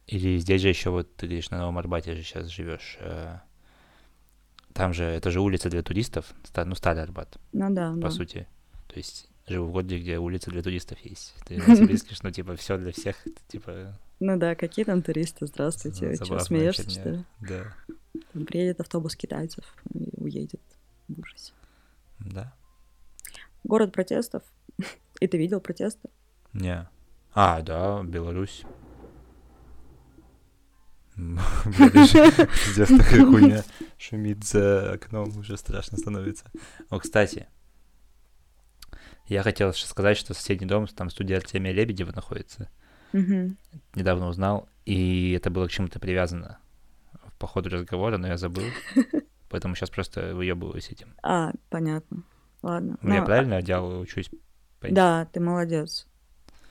[0.07, 2.99] Или здесь же еще вот ты говоришь, на Новом Арбате же сейчас живешь.
[3.01, 3.39] Э,
[4.73, 7.37] там же, это же улица для туристов, ну, старый Арбат.
[7.53, 8.11] Ну да, По да.
[8.11, 8.47] сути.
[8.89, 11.35] То есть живу в городе, где улица для туристов есть.
[11.47, 13.17] Ты мыслишь, ну, типа, все для всех,
[13.49, 13.99] типа...
[14.21, 17.25] Ну да, какие там туристы, здравствуйте, что, смеешься, что ли?
[17.41, 17.75] Да.
[18.33, 19.65] Там приедет автобус китайцев
[19.95, 20.61] и уедет
[21.09, 21.53] в ужасе.
[22.19, 22.55] Да.
[23.65, 24.43] Город протестов.
[25.21, 26.09] И ты видел протесты?
[26.53, 26.89] Не.
[27.35, 28.65] А, да, Беларусь.
[31.17, 33.63] Пиздец, такая хуйня
[33.99, 36.51] шумит за окном, уже страшно становится.
[36.89, 37.47] О, кстати,
[39.31, 42.69] я хотел сказать, что соседний дом, там студия Артемия Лебедева находится.
[43.13, 46.59] Недавно узнал, и это было к чему-то привязано
[47.39, 48.65] по ходу разговора, но я забыл.
[49.49, 51.15] Поэтому сейчас просто выебываюсь этим.
[51.23, 52.23] А, понятно.
[52.63, 52.99] Ладно.
[53.03, 54.31] Ну, я правильно делал, учусь?
[54.83, 56.07] Да, ты молодец.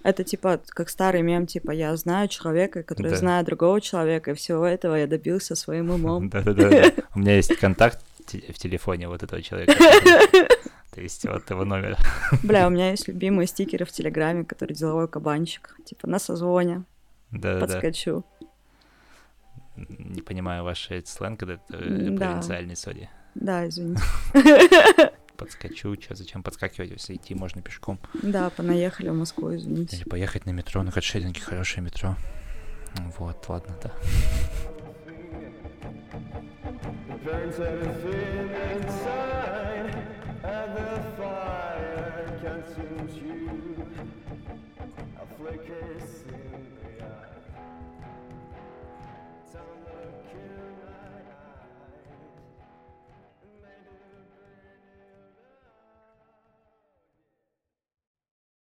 [0.03, 3.18] Это типа как старый мем, типа я знаю человека, который да.
[3.18, 6.30] знает другого человека, и всего этого я добился своим умом.
[6.30, 6.91] Да-да-да.
[7.15, 9.73] У меня есть контакт в телефоне вот этого человека.
[10.91, 11.98] То есть вот его номер.
[12.44, 15.78] Бля, у меня есть любимые стикеры в Телеграме, который деловой кабанчик.
[15.86, 16.84] Типа на созвоне.
[17.32, 18.24] Да, Подскочу.
[19.76, 23.10] Не понимаю ваши сленг, это э, провинциальный, сори.
[23.36, 24.02] Да, извините
[25.40, 27.98] подскочу, что, зачем подскакивать, если идти можно пешком.
[28.22, 29.95] Да, понаехали в Москву, извините.
[29.95, 32.18] Или поехать на метро, на Катшеринге хорошее метро.
[33.18, 33.94] Вот, ладно, да.
[37.60, 38.59] flicker